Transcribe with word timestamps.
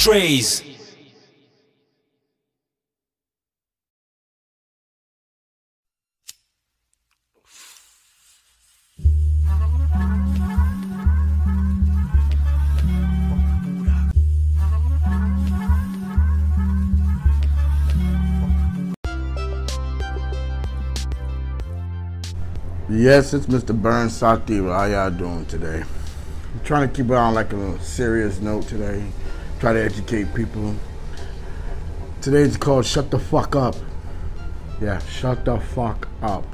Ashtrays. 0.00 0.62
Yes, 22.88 23.34
it's 23.34 23.44
Mr. 23.44 23.78
Burns 23.78 24.16
Sativa. 24.16 24.72
How 24.72 24.84
y'all 24.86 25.10
doing 25.10 25.44
today? 25.44 25.82
I'm 25.82 26.64
trying 26.64 26.88
to 26.88 26.94
keep 26.96 27.10
it 27.10 27.12
on 27.12 27.34
like 27.34 27.52
a 27.52 27.78
serious 27.82 28.40
note 28.40 28.66
today. 28.66 29.04
Try 29.60 29.74
to 29.74 29.84
educate 29.84 30.34
people. 30.34 30.74
Today's 32.22 32.56
called 32.56 32.86
Shut 32.86 33.10
the 33.10 33.18
Fuck 33.18 33.54
Up. 33.54 33.76
Yeah, 34.80 34.98
shut 35.00 35.44
the 35.44 35.60
fuck 35.60 36.08
up. 36.22 36.46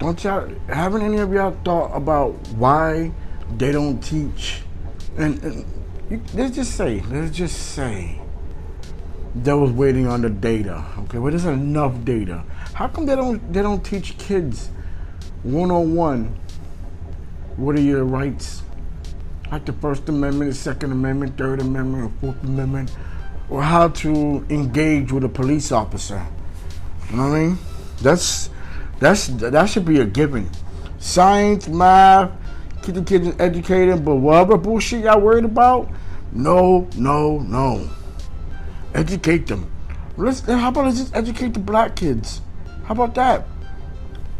Don't 0.00 0.22
y'all, 0.24 0.50
haven't 0.66 1.02
any 1.02 1.18
of 1.18 1.32
y'all 1.32 1.56
thought 1.64 1.96
about 1.96 2.32
why 2.56 3.12
they 3.56 3.70
don't 3.70 4.00
teach? 4.00 4.62
And, 5.16 5.40
and 5.44 5.64
you, 6.10 6.20
let's 6.34 6.56
just 6.56 6.76
say, 6.76 7.00
let's 7.02 7.36
just 7.36 7.56
say, 7.74 8.20
they 9.36 9.52
was 9.52 9.70
waiting 9.70 10.08
on 10.08 10.22
the 10.22 10.30
data. 10.30 10.84
Okay, 11.02 11.18
well, 11.18 11.30
there's 11.30 11.44
enough 11.44 12.04
data. 12.04 12.42
How 12.72 12.88
come 12.88 13.06
they 13.06 13.14
don't 13.14 13.52
they 13.52 13.62
don't 13.62 13.84
teach 13.84 14.18
kids 14.18 14.70
one 15.44 15.70
on 15.70 15.94
one, 15.94 16.36
what 17.56 17.76
are 17.76 17.80
your 17.80 18.04
rights? 18.04 18.63
Like 19.54 19.66
the 19.66 19.72
First 19.74 20.08
Amendment, 20.08 20.50
the 20.50 20.56
Second 20.56 20.90
Amendment, 20.90 21.38
Third 21.38 21.60
Amendment, 21.60 22.06
or 22.06 22.12
Fourth 22.20 22.42
Amendment, 22.42 22.90
or 23.48 23.62
how 23.62 23.86
to 23.86 24.44
engage 24.50 25.12
with 25.12 25.22
a 25.22 25.28
police 25.28 25.70
officer. 25.70 26.26
You 27.08 27.16
know 27.16 27.28
what 27.28 27.36
I 27.36 27.38
mean? 27.38 27.58
That's 28.02 28.50
that's 28.98 29.28
that 29.28 29.66
should 29.66 29.84
be 29.84 30.00
a 30.00 30.06
given. 30.06 30.50
Science, 30.98 31.68
math, 31.68 32.32
keep 32.82 32.96
the 32.96 33.02
kids 33.04 33.28
educated, 33.38 34.04
but 34.04 34.16
whatever 34.16 34.56
bullshit 34.56 35.04
y'all 35.04 35.20
worried 35.20 35.44
about, 35.44 35.88
no, 36.32 36.88
no, 36.96 37.38
no. 37.38 37.88
Educate 38.92 39.46
them. 39.46 39.70
Let's, 40.16 40.40
how 40.40 40.70
about 40.70 40.86
let's 40.86 40.98
just 40.98 41.14
educate 41.14 41.54
the 41.54 41.60
black 41.60 41.94
kids? 41.94 42.40
How 42.86 42.94
about 42.94 43.14
that? 43.14 43.46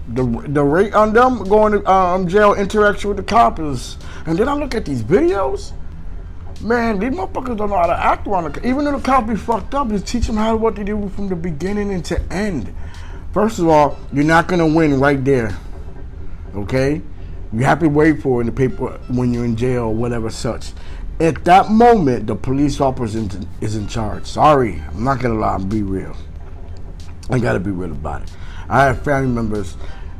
The 0.08 0.24
the 0.48 0.62
rate 0.62 0.94
on 0.94 1.12
them 1.12 1.44
going 1.44 1.72
to 1.72 1.90
um, 1.90 2.28
jail 2.28 2.54
interaction 2.54 3.08
with 3.08 3.16
the 3.16 3.22
cops 3.22 3.96
and 4.26 4.38
then 4.38 4.48
I 4.48 4.54
look 4.54 4.74
at 4.74 4.84
these 4.84 5.02
videos. 5.02 5.72
Man, 6.60 6.98
these 6.98 7.10
motherfuckers 7.10 7.56
don't 7.56 7.70
know 7.70 7.76
how 7.76 7.86
to 7.86 7.98
act 7.98 8.26
on 8.26 8.46
it. 8.46 8.64
Even 8.64 8.84
though 8.84 8.96
the 8.96 9.04
cop 9.04 9.26
be 9.26 9.36
fucked 9.36 9.74
up, 9.74 9.88
just 9.88 10.06
teach 10.06 10.26
them 10.26 10.36
how 10.36 10.56
what 10.56 10.76
to 10.76 10.84
do 10.84 11.08
from 11.10 11.28
the 11.28 11.36
beginning 11.36 11.92
and 11.92 12.04
to 12.06 12.20
end. 12.32 12.72
First 13.32 13.58
of 13.58 13.68
all, 13.68 13.98
you're 14.12 14.24
not 14.24 14.46
gonna 14.46 14.66
win 14.66 15.00
right 15.00 15.22
there. 15.24 15.56
Okay, 16.54 17.02
you 17.52 17.64
have 17.64 17.80
to 17.80 17.88
wait 17.88 18.22
for 18.22 18.40
in 18.40 18.46
the 18.46 18.52
paper 18.52 18.98
when 19.08 19.34
you're 19.34 19.44
in 19.44 19.56
jail 19.56 19.84
or 19.84 19.94
whatever 19.94 20.30
such. 20.30 20.72
At 21.20 21.44
that 21.44 21.70
moment, 21.70 22.26
the 22.26 22.36
police 22.36 22.80
officer 22.80 23.18
is 23.18 23.34
in, 23.34 23.48
is 23.60 23.76
in 23.76 23.86
charge. 23.88 24.24
Sorry, 24.26 24.82
I'm 24.88 25.04
not 25.04 25.20
gonna 25.20 25.34
lie. 25.34 25.54
I'm 25.54 25.68
be 25.68 25.82
real. 25.82 26.16
I 27.30 27.38
gotta 27.38 27.60
be 27.60 27.70
real 27.70 27.92
about 27.92 28.22
it. 28.22 28.30
I 28.68 28.84
have 28.84 29.02
family 29.02 29.28
members 29.28 29.76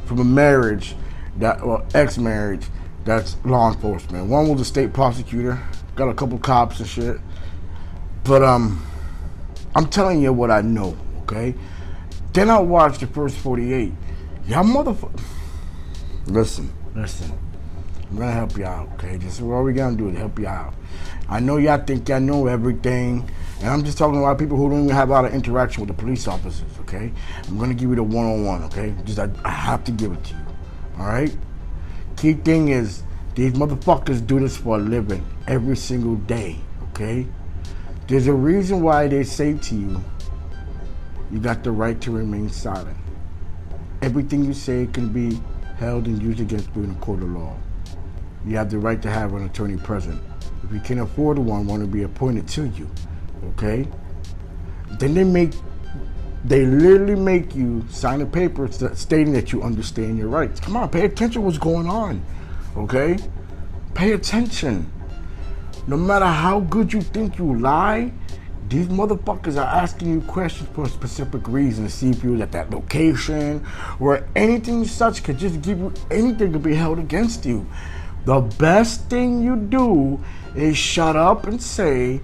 from 0.06 0.18
a 0.18 0.24
marriage 0.24 0.94
that, 1.36 1.66
well, 1.66 1.86
ex-marriage 1.94 2.66
that's 3.04 3.36
law 3.44 3.72
enforcement. 3.72 4.28
One 4.28 4.48
was 4.48 4.60
a 4.60 4.64
state 4.64 4.92
prosecutor, 4.92 5.62
got 5.94 6.08
a 6.08 6.14
couple 6.14 6.38
cops 6.38 6.80
and 6.80 6.88
shit. 6.88 7.18
But 8.24 8.42
um, 8.42 8.84
I'm 9.74 9.86
telling 9.88 10.22
you 10.22 10.32
what 10.32 10.50
I 10.50 10.62
know, 10.62 10.96
okay? 11.22 11.54
Then 12.32 12.50
I 12.50 12.58
watched 12.58 13.00
the 13.00 13.06
first 13.06 13.36
48. 13.36 13.92
Y'all 14.46 14.64
motherfucker. 14.64 15.20
Listen, 16.26 16.72
listen. 16.94 17.32
I'm 18.10 18.18
gonna 18.18 18.32
help 18.32 18.56
you 18.56 18.64
out, 18.64 18.88
okay? 18.94 19.16
This 19.16 19.34
is 19.34 19.42
what 19.42 19.62
we 19.64 19.72
gonna 19.72 19.96
do 19.96 20.10
to 20.10 20.18
help 20.18 20.38
you 20.38 20.46
out. 20.46 20.74
I 21.28 21.40
know 21.40 21.56
y'all 21.56 21.84
think 21.84 22.08
y'all 22.08 22.20
know 22.20 22.46
everything, 22.46 23.28
and 23.60 23.68
I'm 23.68 23.84
just 23.84 23.98
talking 23.98 24.18
about 24.18 24.38
people 24.38 24.56
who 24.56 24.70
don't 24.70 24.84
even 24.84 24.94
have 24.94 25.08
a 25.08 25.12
lot 25.12 25.24
of 25.24 25.34
interaction 25.34 25.84
with 25.84 25.94
the 25.96 26.00
police 26.00 26.28
officers, 26.28 26.73
okay? 26.94 27.12
I'm 27.48 27.58
gonna 27.58 27.74
give 27.74 27.90
you 27.90 27.96
the 27.96 28.02
one-on-one, 28.02 28.64
okay? 28.64 28.94
Just 29.04 29.18
I, 29.18 29.28
I 29.44 29.50
have 29.50 29.84
to 29.84 29.92
give 29.92 30.12
it 30.12 30.24
to 30.24 30.34
you, 30.34 30.40
all 30.98 31.06
right? 31.06 31.34
Key 32.16 32.34
thing 32.34 32.68
is 32.68 33.02
these 33.34 33.52
motherfuckers 33.52 34.24
do 34.26 34.40
this 34.40 34.56
for 34.56 34.76
a 34.76 34.80
living 34.80 35.24
every 35.46 35.76
single 35.76 36.16
day, 36.16 36.56
okay? 36.90 37.26
There's 38.06 38.26
a 38.26 38.32
reason 38.32 38.82
why 38.82 39.08
they 39.08 39.24
say 39.24 39.54
to 39.54 39.74
you, 39.74 40.04
you 41.30 41.38
got 41.38 41.64
the 41.64 41.72
right 41.72 42.00
to 42.02 42.10
remain 42.10 42.48
silent. 42.48 42.96
Everything 44.02 44.44
you 44.44 44.52
say 44.52 44.86
can 44.92 45.08
be 45.08 45.40
held 45.78 46.06
and 46.06 46.22
used 46.22 46.40
against 46.40 46.68
you 46.76 46.84
in 46.84 46.90
a 46.90 46.94
court 46.96 47.22
of 47.22 47.30
law. 47.30 47.56
You 48.46 48.56
have 48.56 48.70
the 48.70 48.78
right 48.78 49.00
to 49.00 49.10
have 49.10 49.32
an 49.32 49.44
attorney 49.46 49.78
present. 49.78 50.22
If 50.62 50.72
you 50.72 50.80
can't 50.80 51.00
afford 51.00 51.38
one, 51.38 51.66
one 51.66 51.80
will 51.80 51.86
be 51.86 52.02
appointed 52.02 52.46
to 52.48 52.66
you. 52.68 52.88
Okay? 53.52 53.88
Then 54.98 55.14
they 55.14 55.24
make 55.24 55.52
they 56.44 56.66
literally 56.66 57.14
make 57.14 57.54
you 57.54 57.84
sign 57.88 58.20
a 58.20 58.26
paper 58.26 58.68
stating 58.70 59.32
that 59.32 59.50
you 59.52 59.62
understand 59.62 60.18
your 60.18 60.28
rights. 60.28 60.60
Come 60.60 60.76
on, 60.76 60.90
pay 60.90 61.06
attention 61.06 61.42
what's 61.42 61.58
going 61.58 61.88
on. 61.88 62.22
Okay? 62.76 63.18
Pay 63.94 64.12
attention. 64.12 64.90
No 65.86 65.96
matter 65.96 66.26
how 66.26 66.60
good 66.60 66.92
you 66.92 67.00
think 67.00 67.38
you 67.38 67.58
lie, 67.58 68.12
these 68.68 68.88
motherfuckers 68.88 69.56
are 69.56 69.82
asking 69.82 70.10
you 70.10 70.20
questions 70.22 70.68
for 70.74 70.84
a 70.84 70.88
specific 70.88 71.46
reason 71.48 71.84
to 71.84 71.90
see 71.90 72.10
if 72.10 72.24
you 72.24 72.32
was 72.32 72.40
at 72.40 72.52
that 72.52 72.70
location 72.70 73.64
or 74.00 74.26
anything 74.34 74.84
such 74.84 75.22
could 75.22 75.38
just 75.38 75.62
give 75.62 75.78
you 75.78 75.92
anything 76.10 76.52
to 76.52 76.58
be 76.58 76.74
held 76.74 76.98
against 76.98 77.46
you. 77.46 77.66
The 78.24 78.40
best 78.40 79.08
thing 79.10 79.42
you 79.42 79.56
do 79.56 80.22
is 80.54 80.78
shut 80.78 81.14
up 81.14 81.46
and 81.46 81.60
say, 81.60 82.20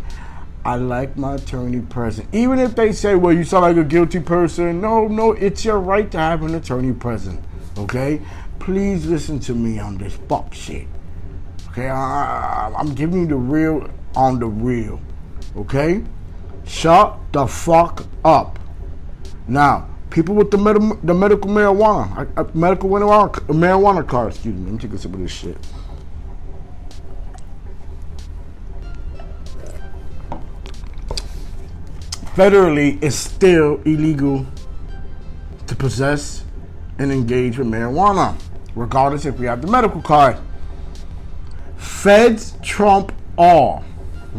I 0.65 0.77
like 0.77 1.17
my 1.17 1.37
attorney 1.37 1.81
present. 1.81 2.29
Even 2.35 2.59
if 2.59 2.75
they 2.75 2.93
say, 2.93 3.15
well, 3.15 3.33
you 3.33 3.45
sound 3.45 3.63
like 3.63 3.77
a 3.77 3.89
guilty 3.89 4.21
person. 4.21 4.81
No, 4.81 5.09
no, 5.09 5.33
it's 5.33 5.65
your 5.65 5.81
right 5.81 6.11
to 6.11 6.19
have 6.19 6.43
an 6.43 6.55
attorney 6.55 6.93
present. 6.93 7.43
Okay? 7.79 8.21
Please 8.59 9.07
listen 9.07 9.41
to 9.41 9.55
me 9.55 9.79
on 9.79 9.97
this 9.97 10.15
fuck 10.29 10.53
shit. 10.53 10.87
Okay? 11.71 11.89
I, 11.89 12.73
I'm 12.77 12.95
giving 12.95 13.23
you 13.23 13.27
the 13.27 13.37
real 13.37 13.89
on 14.15 14.39
the 14.39 14.47
real. 14.47 15.01
Okay? 15.57 16.05
Shut 16.67 17.19
the 17.33 17.47
fuck 17.47 18.05
up. 18.23 18.59
Now, 19.49 19.89
people 20.11 20.35
with 20.35 20.51
the, 20.51 20.59
med- 20.59 21.01
the 21.03 21.15
medical 21.15 21.51
marijuana, 21.51 22.31
uh, 22.37 22.45
medical 22.53 22.91
marijuana, 22.91 23.33
marijuana 23.47 24.07
card, 24.07 24.33
excuse 24.33 24.55
me. 24.55 24.65
Let 24.65 24.73
me 24.73 24.79
take 24.79 24.93
a 24.93 24.99
sip 24.99 25.15
of 25.15 25.21
this 25.21 25.33
shit. 25.33 25.57
Federally 32.35 33.03
it's 33.03 33.17
still 33.17 33.81
illegal 33.83 34.47
to 35.67 35.75
possess 35.75 36.45
and 36.99 37.11
engage 37.11 37.59
with 37.59 37.67
marijuana, 37.67 38.39
regardless 38.75 39.25
if 39.25 39.39
we 39.39 39.47
have 39.47 39.63
the 39.63 39.69
medical 39.69 40.03
card. 40.03 40.37
Feds 41.77 42.57
trump 42.63 43.13
all, 43.39 43.85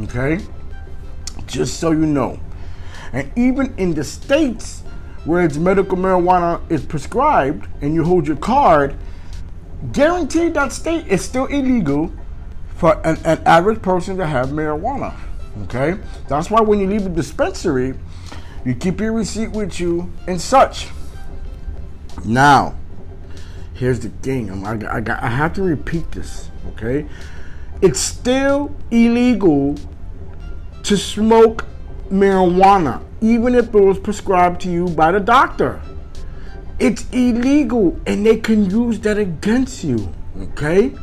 okay? 0.04 0.40
Just 1.48 1.80
so 1.80 1.92
you 1.92 2.06
know. 2.06 2.40
And 3.14 3.32
even 3.36 3.74
in 3.78 3.94
the 3.94 4.04
states 4.04 4.84
where 5.26 5.44
it's 5.44 5.58
medical 5.58 5.98
marijuana 5.98 6.62
is 6.72 6.86
prescribed 6.86 7.68
and 7.82 7.94
you 7.94 8.04
hold 8.04 8.28
your 8.28 8.38
card, 8.38 8.96
guaranteed 9.92 10.54
that 10.54 10.72
state 10.72 11.08
is 11.08 11.24
still 11.24 11.46
illegal 11.48 12.12
for 12.76 13.00
an, 13.06 13.18
an 13.26 13.42
average 13.46 13.82
person 13.82 14.18
to 14.18 14.26
have 14.26 14.50
marijuana. 14.50 15.16
Okay? 15.64 15.98
That's 16.28 16.50
why 16.50 16.62
when 16.62 16.80
you 16.80 16.88
leave 16.88 17.04
the 17.04 17.10
dispensary, 17.10 17.94
you 18.66 18.76
keep 18.76 19.00
your 19.00 19.14
receipt 19.14 19.52
with 19.52 19.80
you 19.80 20.12
and 20.28 20.40
such. 20.40 20.88
Now, 22.26 22.76
here's 23.74 24.00
the 24.00 24.10
thing. 24.10 24.66
I, 24.66 25.00
I, 25.00 25.04
I 25.08 25.30
have 25.30 25.54
to 25.54 25.64
repeat 25.64 26.12
this. 26.12 26.50
Okay? 26.70 27.08
It's 27.82 28.00
still 28.00 28.76
illegal 28.92 29.76
to 30.84 30.98
smoke 30.98 31.66
marijuana, 32.10 33.04
even 33.22 33.56
if 33.56 33.74
it 33.74 33.74
was 33.74 33.98
prescribed 33.98 34.62
to 34.62 34.70
you 34.70 34.88
by 34.90 35.12
the 35.12 35.20
doctor. 35.20 35.82
It's 36.80 37.06
illegal, 37.12 38.00
and 38.08 38.26
they 38.26 38.38
can 38.38 38.70
use 38.70 39.00
that 39.02 39.18
against 39.18 39.84
you. 39.84 40.12
Okay? 40.40 40.94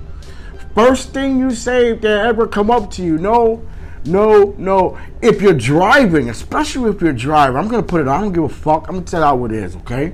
First 0.74 1.12
thing 1.12 1.38
you 1.38 1.50
say 1.50 1.90
if 1.90 2.00
they 2.00 2.12
ever 2.12 2.46
come 2.46 2.70
up 2.70 2.90
to 2.92 3.02
you, 3.02 3.18
no, 3.18 3.66
no, 4.08 4.55
no. 4.58 4.99
If 5.22 5.40
you're 5.43 5.52
driving, 5.55 6.31
especially 6.31 6.90
if 6.90 7.00
you're 7.00 7.12
driving, 7.12 7.56
I'm 7.56 7.69
gonna 7.69 7.82
put 7.82 8.00
it. 8.00 8.08
I 8.08 8.20
don't 8.20 8.32
give 8.32 8.44
a 8.44 8.49
fuck. 8.49 8.88
I'm 8.88 8.96
gonna 8.96 9.06
tell 9.06 9.34
you 9.34 9.40
what 9.40 9.52
it 9.52 9.62
is. 9.62 9.76
Okay. 9.76 10.12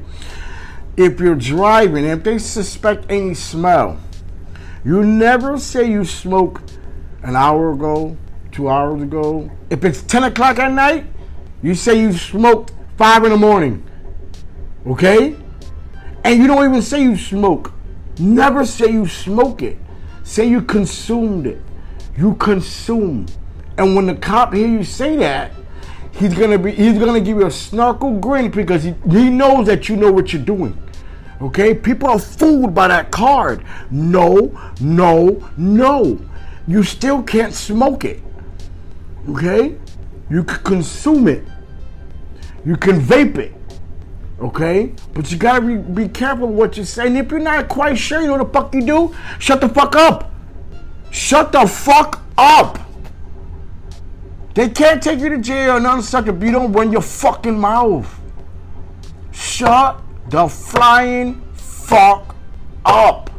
if 0.97 1.19
you're 1.19 1.35
driving, 1.35 2.05
if 2.05 2.23
they 2.23 2.39
suspect 2.39 3.07
any 3.11 3.35
smell, 3.35 3.99
you 4.85 5.03
never 5.03 5.59
say 5.59 5.91
you 5.91 6.05
smoked 6.05 6.79
an 7.23 7.35
hour 7.37 7.73
ago, 7.73 8.17
two 8.53 8.69
hours 8.69 9.03
ago. 9.03 9.51
If 9.71 9.85
it's 9.85 10.03
10 10.03 10.25
o'clock 10.25 10.59
at 10.59 10.71
night, 10.73 11.07
you 11.63 11.75
say 11.75 12.01
you 12.01 12.13
smoked 12.13 12.73
five 12.97 13.25
in 13.25 13.31
the 13.31 13.37
morning. 13.37 13.83
Okay? 14.87 15.35
And 16.23 16.41
you 16.41 16.47
don't 16.47 16.69
even 16.69 16.83
say 16.83 17.03
you 17.03 17.17
smoke. 17.17 17.73
Never 18.19 18.65
say 18.65 18.93
you 18.93 19.09
smoke 19.09 19.63
it. 19.63 19.79
Say 20.23 20.49
you 20.49 20.63
consumed 20.63 21.47
it. 21.47 21.61
You 22.17 22.35
consume. 22.35 23.27
And 23.77 23.97
when 23.97 24.07
the 24.07 24.15
cop 24.15 24.55
hear 24.55 24.67
you 24.67 24.85
say 24.85 25.17
that, 25.17 25.53
he's 26.13 26.35
gonna 26.35 26.59
be 26.59 26.73
he's 26.73 26.99
gonna 26.99 27.21
give 27.21 27.39
you 27.39 27.47
a 27.47 27.51
snarkle 27.51 28.21
grin 28.21 28.51
because 28.51 28.85
he, 28.85 28.95
he 29.11 29.31
knows 29.31 29.67
that 29.67 29.89
you 29.89 29.97
know 29.97 30.13
what 30.13 30.33
you're 30.33 30.43
doing. 30.43 30.81
Okay? 31.41 31.75
People 31.75 32.09
are 32.09 32.19
fooled 32.19 32.75
by 32.75 32.89
that 32.89 33.11
card. 33.11 33.65
No, 33.91 34.59
no, 34.81 35.51
no. 35.57 36.19
You 36.67 36.83
still 36.83 37.23
can't 37.23 37.53
smoke 37.53 38.05
it. 38.05 38.23
Okay? 39.29 39.77
You 40.31 40.45
can 40.45 40.63
consume 40.63 41.29
it. 41.29 41.45
You 42.65 42.77
can 42.77 43.01
vape 43.01 43.37
it. 43.37 43.53
Okay? 44.41 44.95
But 45.13 45.31
you 45.31 45.37
gotta 45.37 45.61
be, 45.61 45.77
be 45.77 46.09
careful 46.09 46.49
what 46.49 46.77
you 46.77 46.85
say. 46.85 47.09
And 47.09 47.19
if 47.19 47.31
you're 47.31 47.41
not 47.41 47.69
quite 47.69 47.99
sure, 47.99 48.21
you 48.21 48.29
know 48.29 48.37
what 48.37 48.53
the 48.53 48.61
fuck 48.61 48.75
you 48.75 48.87
do? 48.87 49.15
Shut 49.39 49.61
the 49.61 49.69
fuck 49.69 49.97
up. 49.97 50.33
Shut 51.11 51.53
the 51.53 51.67
fuck 51.67 52.23
up. 52.39 52.79
They 54.55 54.69
can't 54.69 55.03
take 55.03 55.19
you 55.19 55.29
to 55.31 55.39
jail 55.39 55.85
or 55.85 56.03
such 56.03 56.29
if 56.29 56.43
you 56.43 56.53
don't 56.53 56.73
run 56.73 56.93
your 56.93 57.03
fucking 57.03 57.59
mouth. 57.59 58.09
Shut 59.33 60.01
the 60.31 60.49
flying 60.49 61.43
fuck 61.55 62.37
up. 62.85 63.31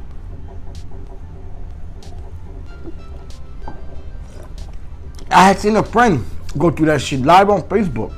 I 5.32 5.48
had 5.48 5.60
seen 5.60 5.78
a 5.78 5.84
friend 5.84 6.24
go 6.58 6.70
through 6.70 6.88
that 6.88 7.02
shit 7.02 7.22
live 7.22 7.50
on 7.50 7.62
Facebook. 7.64 8.14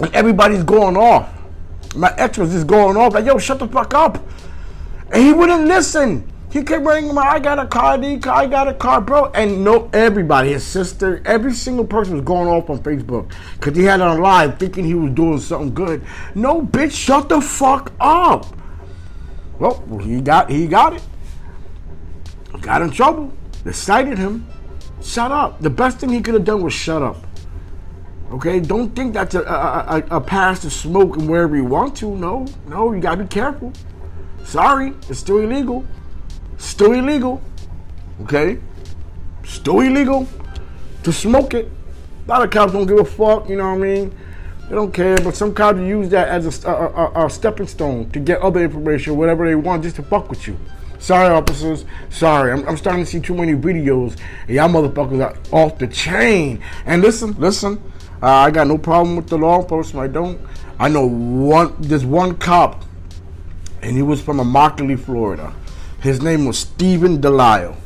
And 0.00 0.12
everybody's 0.14 0.64
going 0.64 0.96
off. 0.96 1.30
My 1.94 2.12
ex 2.16 2.38
was 2.38 2.50
just 2.50 2.66
going 2.66 2.96
off, 2.96 3.14
like, 3.14 3.26
yo, 3.26 3.38
shut 3.38 3.58
the 3.58 3.68
fuck 3.68 3.94
up. 3.94 4.18
And 5.12 5.22
he 5.22 5.32
wouldn't 5.32 5.66
listen. 5.66 6.31
He 6.52 6.62
kept 6.62 6.84
ringing 6.84 7.14
my, 7.14 7.22
I 7.22 7.38
got 7.38 7.58
a 7.58 7.66
car, 7.66 7.94
I 7.94 8.46
got 8.46 8.68
a 8.68 8.74
car, 8.74 9.00
bro. 9.00 9.30
And 9.30 9.64
no, 9.64 9.88
everybody, 9.94 10.52
his 10.52 10.62
sister, 10.62 11.22
every 11.24 11.54
single 11.54 11.86
person 11.86 12.12
was 12.16 12.24
going 12.24 12.46
off 12.46 12.68
on 12.68 12.78
Facebook 12.80 13.32
because 13.54 13.74
he 13.74 13.84
had 13.84 14.00
it 14.00 14.02
on 14.02 14.20
live 14.20 14.58
thinking 14.58 14.84
he 14.84 14.94
was 14.94 15.14
doing 15.14 15.38
something 15.38 15.72
good. 15.72 16.04
No, 16.34 16.60
bitch, 16.60 16.92
shut 16.92 17.30
the 17.30 17.40
fuck 17.40 17.90
up. 17.98 18.54
Well, 19.58 19.82
he 20.02 20.20
got 20.20 20.50
he 20.50 20.66
got 20.66 20.92
it. 20.92 21.02
Got 22.60 22.82
in 22.82 22.90
trouble. 22.90 23.32
They 23.64 23.72
cited 23.72 24.18
him. 24.18 24.46
Shut 25.00 25.32
up. 25.32 25.62
The 25.62 25.70
best 25.70 26.00
thing 26.00 26.10
he 26.10 26.20
could 26.20 26.34
have 26.34 26.44
done 26.44 26.62
was 26.62 26.74
shut 26.74 27.00
up. 27.00 27.16
Okay, 28.30 28.60
don't 28.60 28.94
think 28.94 29.14
that's 29.14 29.34
a, 29.34 29.42
a, 29.42 30.04
a, 30.10 30.16
a 30.16 30.20
pass 30.20 30.60
to 30.60 30.70
smoke 30.70 31.16
and 31.16 31.28
wherever 31.28 31.56
you 31.56 31.64
want 31.64 31.96
to. 31.96 32.14
No, 32.14 32.46
no, 32.66 32.92
you 32.92 33.00
gotta 33.00 33.22
be 33.22 33.28
careful. 33.28 33.72
Sorry, 34.44 34.92
it's 35.08 35.20
still 35.20 35.38
illegal. 35.38 35.86
Still 36.62 36.92
illegal. 36.92 37.42
Okay? 38.22 38.58
Still 39.44 39.80
illegal 39.80 40.28
to 41.02 41.12
smoke 41.12 41.54
it. 41.54 41.68
A 42.24 42.30
lot 42.30 42.44
of 42.44 42.50
cops 42.50 42.72
don't 42.72 42.86
give 42.86 43.00
a 43.00 43.04
fuck, 43.04 43.48
you 43.48 43.56
know 43.56 43.70
what 43.70 43.74
I 43.74 43.78
mean? 43.78 44.16
They 44.68 44.76
don't 44.76 44.94
care, 44.94 45.16
but 45.18 45.34
some 45.34 45.52
cops 45.52 45.80
use 45.80 46.08
that 46.10 46.28
as 46.28 46.64
a, 46.64 46.68
a, 46.70 46.74
a, 46.74 47.26
a 47.26 47.30
stepping 47.30 47.66
stone 47.66 48.10
to 48.10 48.20
get 48.20 48.40
other 48.40 48.62
information, 48.62 49.16
whatever 49.16 49.44
they 49.44 49.56
want, 49.56 49.82
just 49.82 49.96
to 49.96 50.04
fuck 50.04 50.30
with 50.30 50.46
you. 50.46 50.56
Sorry, 51.00 51.34
officers. 51.34 51.84
Sorry. 52.10 52.52
I'm, 52.52 52.66
I'm, 52.68 52.76
starting 52.76 53.04
to 53.04 53.10
see 53.10 53.18
too 53.18 53.34
many 53.34 53.54
videos. 53.54 54.16
Y'all 54.46 54.68
motherfuckers 54.68 55.20
are 55.20 55.36
off 55.52 55.78
the 55.78 55.88
chain. 55.88 56.62
And 56.86 57.02
listen, 57.02 57.32
listen. 57.40 57.82
Uh, 58.22 58.28
I 58.28 58.52
got 58.52 58.68
no 58.68 58.78
problem 58.78 59.16
with 59.16 59.26
the 59.26 59.36
law 59.36 59.60
enforcement. 59.60 60.08
I 60.08 60.12
don't. 60.12 60.40
I 60.78 60.88
know 60.88 61.08
one. 61.08 61.74
There's 61.80 62.04
one 62.04 62.36
cop, 62.36 62.84
and 63.82 63.96
he 63.96 64.02
was 64.02 64.22
from 64.22 64.36
Immokalee, 64.36 65.00
Florida. 65.00 65.52
His 66.02 66.20
name 66.20 66.46
was 66.46 66.58
Stephen 66.58 67.20
Delisle. 67.20 67.76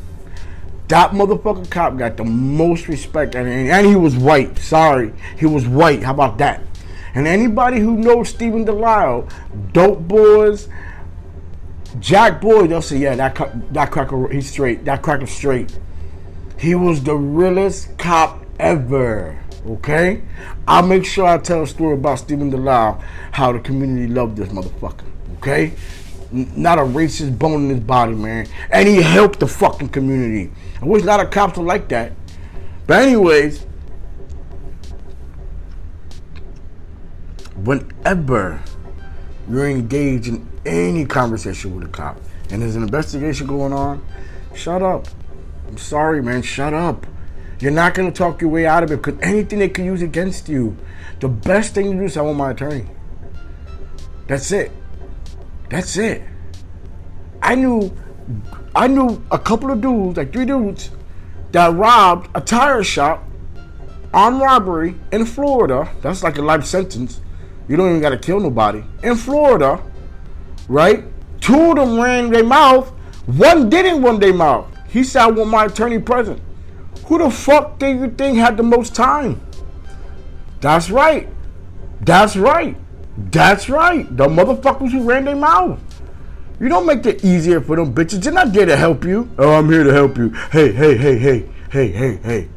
That 0.89 1.11
motherfucking 1.11 1.71
cop 1.71 1.99
got 1.99 2.17
the 2.17 2.25
most 2.25 2.89
respect, 2.89 3.35
and, 3.35 3.47
and 3.49 3.87
he 3.87 3.95
was 3.95 4.17
white. 4.17 4.57
Sorry, 4.59 5.13
he 5.39 5.45
was 5.45 5.67
white. 5.67 6.03
How 6.03 6.15
about 6.15 6.39
that? 6.39 6.63
And 7.15 7.27
anybody 7.27 7.79
who 7.79 7.97
knows 7.97 8.31
Stephen 8.31 8.65
Delisle, 8.65 9.29
dope 9.73 10.01
boys, 10.01 10.69
Jack 11.99 12.41
Boy, 12.41 12.67
they'll 12.67 12.83
say, 12.83 12.99
yeah, 12.99 13.17
that 13.17 13.73
that 13.73 13.91
cracker, 13.91 14.29
he's 14.29 14.51
straight. 14.51 14.85
That 14.85 15.03
cracker 15.03 15.27
straight. 15.27 15.79
He 16.59 16.75
was 16.75 17.03
the 17.03 17.17
realest 17.17 17.99
cop 17.99 18.45
ever. 18.59 19.43
Okay, 19.67 20.23
I'll 20.69 20.87
make 20.87 21.05
sure 21.05 21.27
I 21.27 21.39
tell 21.39 21.65
a 21.65 21.67
story 21.67 21.95
about 21.95 22.21
Stephen 22.21 22.51
Delisle, 22.51 23.03
how 23.33 23.53
the 23.53 23.59
community 23.59 24.07
loved 24.07 24.37
this 24.37 24.49
motherfucker. 24.51 25.05
Okay, 25.39 25.73
not 26.33 26.79
a 26.79 26.83
racist 26.83 27.39
bone 27.39 27.65
in 27.65 27.71
his 27.71 27.81
body, 27.81 28.15
man. 28.15 28.47
And 28.71 28.89
he 28.89 29.03
helped 29.03 29.41
the 29.41 29.47
fucking 29.47 29.91
community. 29.91 30.53
I 30.81 30.85
wish 30.85 31.03
a 31.03 31.07
lot 31.07 31.21
of 31.21 31.31
cops 31.31 31.57
were 31.59 31.65
like 31.65 31.89
that. 31.89 32.13
But 32.87 33.03
anyways, 33.03 33.65
whenever 37.57 38.63
you're 39.49 39.69
engaged 39.69 40.29
in 40.29 40.49
any 40.65 41.05
conversation 41.05 41.75
with 41.75 41.89
a 41.89 41.91
cop 41.91 42.21
and 42.51 42.63
there's 42.63 42.77
an 42.77 42.83
investigation 42.83 43.47
going 43.47 43.73
on, 43.73 44.05
shut 44.55 44.83
up. 44.83 45.09
I'm 45.69 45.79
sorry, 45.79 46.23
man. 46.23 46.43
Shut 46.43 46.75
up. 46.75 47.07
You're 47.59 47.73
not 47.73 47.95
to 47.95 48.11
talk 48.13 48.41
your 48.41 48.51
way 48.51 48.67
out 48.67 48.83
of 48.83 48.93
it 48.93 49.03
because 49.03 49.19
anything 49.23 49.59
they 49.59 49.69
can 49.69 49.85
use 49.85 50.03
against 50.03 50.49
you, 50.49 50.77
the 51.21 51.29
best 51.29 51.75
thing 51.75 51.93
to 51.93 51.97
do 51.97 52.05
is 52.05 52.17
I 52.17 52.23
want 52.23 52.37
my 52.37 52.51
attorney. 52.51 52.87
That's 54.27 54.53
it. 54.53 54.71
That's 55.69 55.97
it. 55.97 56.23
I 57.43 57.55
knew 57.55 57.97
I 58.75 58.89
knew 58.89 59.23
a 59.31 59.39
couple 59.39 59.71
of 59.71 59.81
dudes, 59.81 60.17
like 60.17 60.33
three 60.33 60.45
dudes, 60.45 60.91
that 61.53 61.75
robbed 61.75 62.29
a 62.35 62.41
tire 62.41 62.83
shop 62.83 63.25
on 64.13 64.41
robbery 64.41 64.95
in 65.13 65.25
Florida. 65.25 65.91
That's 66.03 66.23
like 66.23 66.39
a 66.39 66.43
life 66.43 66.65
sentence. 66.65 67.21
You 67.69 67.77
don't 67.77 67.89
even 67.89 68.01
gotta 68.01 68.19
kill 68.19 68.41
nobody. 68.41 68.83
In 69.03 69.17
Florida, 69.17 69.83
right? 70.69 71.05
Two 71.41 71.71
of 71.71 71.77
them 71.77 72.01
ran 72.01 72.31
their 72.31 72.45
mouth. 72.45 72.91
One 73.27 73.69
didn't 73.69 74.03
run 74.03 74.21
their 74.21 74.35
mouth. 74.35 74.67
He 74.89 75.05
said, 75.05 75.23
I 75.23 75.31
want 75.31 75.51
my 75.51 75.65
attorney 75.67 75.99
present. 75.99 76.41
Who 77.07 77.19
the 77.19 77.31
fuck 77.31 77.79
do 77.79 77.87
you 77.87 78.11
think 78.11 78.39
had 78.39 78.57
the 78.57 78.63
most 78.63 78.95
time? 78.95 79.41
That's 80.61 80.91
right. 80.91 81.29
That's 82.01 82.37
right. 82.37 82.77
That's 83.17 83.69
right. 83.69 84.05
The 84.17 84.27
motherfuckers 84.27 84.91
who 84.91 85.03
ran 85.03 85.25
their 85.25 85.37
mouth. 85.37 85.81
You 86.61 86.69
don't 86.69 86.87
make 86.87 87.05
it 87.05 87.25
easier 87.25 87.61
for 87.61 87.77
them 87.77 87.95
bitches. 87.95 88.23
They're 88.23 88.33
not 88.33 88.53
there 88.53 88.67
to 88.67 88.77
help 88.77 89.05
you. 89.05 89.31
Oh, 89.39 89.55
I'm 89.55 89.71
here 89.71 89.85
to 89.85 89.93
help 89.93 90.17
you. 90.17 90.31
Hey, 90.51 90.73
hey, 90.73 90.97
hey, 90.97 91.19
hey, 91.19 91.49
hey, 91.71 91.89
hey, 91.89 92.17
hey. 92.17 92.49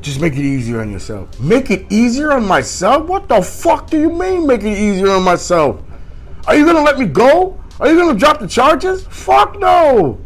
Just 0.00 0.20
make 0.20 0.34
it 0.34 0.44
easier 0.44 0.80
on 0.80 0.90
yourself. 0.90 1.40
Make 1.40 1.70
it 1.70 1.86
easier 1.90 2.32
on 2.32 2.46
myself? 2.46 3.06
What 3.06 3.26
the 3.28 3.40
fuck 3.40 3.88
do 3.88 3.98
you 3.98 4.10
mean 4.10 4.46
make 4.46 4.62
it 4.62 4.76
easier 4.76 5.10
on 5.10 5.22
myself? 5.22 5.82
Are 6.46 6.54
you 6.54 6.66
gonna 6.66 6.82
let 6.82 6.98
me 6.98 7.06
go? 7.06 7.58
Are 7.80 7.88
you 7.90 7.98
gonna 7.98 8.18
drop 8.18 8.38
the 8.38 8.46
charges? 8.46 9.06
Fuck 9.06 9.58
no. 9.58 10.20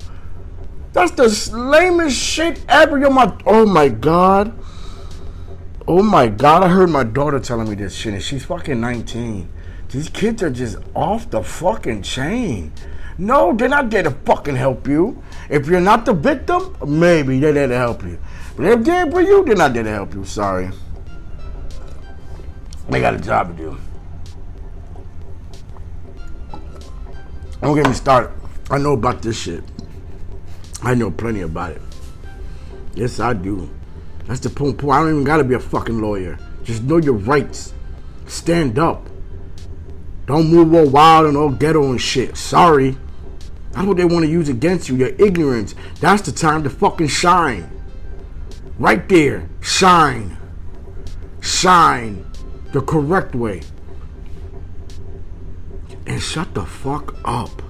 That's 0.93 1.13
the 1.13 1.57
lamest 1.57 2.19
shit 2.19 2.65
ever. 2.69 2.99
You're 2.99 3.11
my 3.11 3.33
oh 3.47 3.67
my 3.67 3.89
god. 3.89 4.58
Oh 5.91 6.03
my 6.03 6.29
god, 6.29 6.63
I 6.63 6.69
heard 6.69 6.91
my 6.91 7.03
daughter 7.03 7.41
telling 7.41 7.67
me 7.67 7.75
this 7.75 7.95
shit, 7.95 8.13
and 8.13 8.23
she's 8.23 8.45
fucking 8.45 8.79
19. 8.79 9.49
These 9.89 10.11
kids 10.11 10.43
are 10.43 10.51
just 10.51 10.77
off 10.95 11.31
the 11.31 11.43
fucking 11.43 12.03
chain. 12.03 12.73
No, 13.17 13.55
they're 13.55 13.71
not 13.71 13.89
there 13.89 14.03
to 14.03 14.11
fucking 14.11 14.57
help 14.57 14.87
you. 14.87 15.23
If 15.49 15.67
you're 15.67 15.81
not 15.81 16.05
the 16.05 16.13
victim, 16.13 16.77
maybe 16.87 17.41
they're 17.41 17.55
there 17.55 17.69
to 17.69 17.75
help 17.75 18.03
you. 18.03 18.19
But 18.55 18.67
if 18.67 18.85
they're 18.85 19.11
for 19.11 19.23
you, 19.23 19.43
they're 19.47 19.57
not 19.57 19.73
there 19.73 19.83
to 19.83 19.91
help 19.91 20.13
you. 20.13 20.27
Sorry. 20.27 20.69
They 22.91 23.01
got 23.01 23.15
a 23.15 23.19
job 23.19 23.57
to 23.57 23.63
do. 23.63 23.79
Don't 27.63 27.75
get 27.75 27.89
me 27.89 27.95
started. 27.95 28.31
I 28.71 28.77
know 28.77 28.93
about 28.93 29.23
this 29.23 29.41
shit. 29.41 29.65
I 30.83 30.95
know 30.95 31.11
plenty 31.11 31.41
about 31.41 31.73
it. 31.73 31.83
Yes, 32.95 33.21
I 33.21 33.33
do. 33.33 33.71
That's 34.29 34.41
the 34.41 34.51
point. 34.51 34.85
I 34.85 35.01
don't 35.01 35.11
even 35.11 35.25
gotta 35.25 35.43
be 35.45 35.55
a 35.55 35.61
fucking 35.61 36.01
lawyer. 36.01 36.39
Just 36.63 36.85
know 36.85 36.99
your 36.99 37.15
rights. 37.15 37.75
Stand 38.27 38.79
up. 38.79 39.09
Don't 40.27 40.49
move 40.49 40.75
all 40.75 40.89
wild 40.89 41.27
and 41.27 41.37
all 41.37 41.51
ghetto 41.51 41.91
and 41.91 42.01
shit. 42.01 42.37
Sorry. 42.37 42.97
That's 43.73 43.87
what 43.87 43.97
they 43.97 44.05
want 44.05 44.25
to 44.25 44.31
use 44.31 44.49
against 44.49 44.89
you. 44.89 44.97
Your 44.97 45.15
ignorance. 45.19 45.75
That's 46.01 46.23
the 46.23 46.33
time 46.33 46.63
to 46.65 46.71
fucking 46.71 47.09
shine. 47.09 47.71
Right 48.79 49.09
there. 49.09 49.49
Shine. 49.61 50.37
Shine 51.41 52.27
the 52.73 52.83
correct 52.83 53.35
way. 53.35 53.63
and 56.09 56.23
shut 56.23 56.55
the 56.55 56.65
fuck 56.65 57.15
up. 57.25 57.63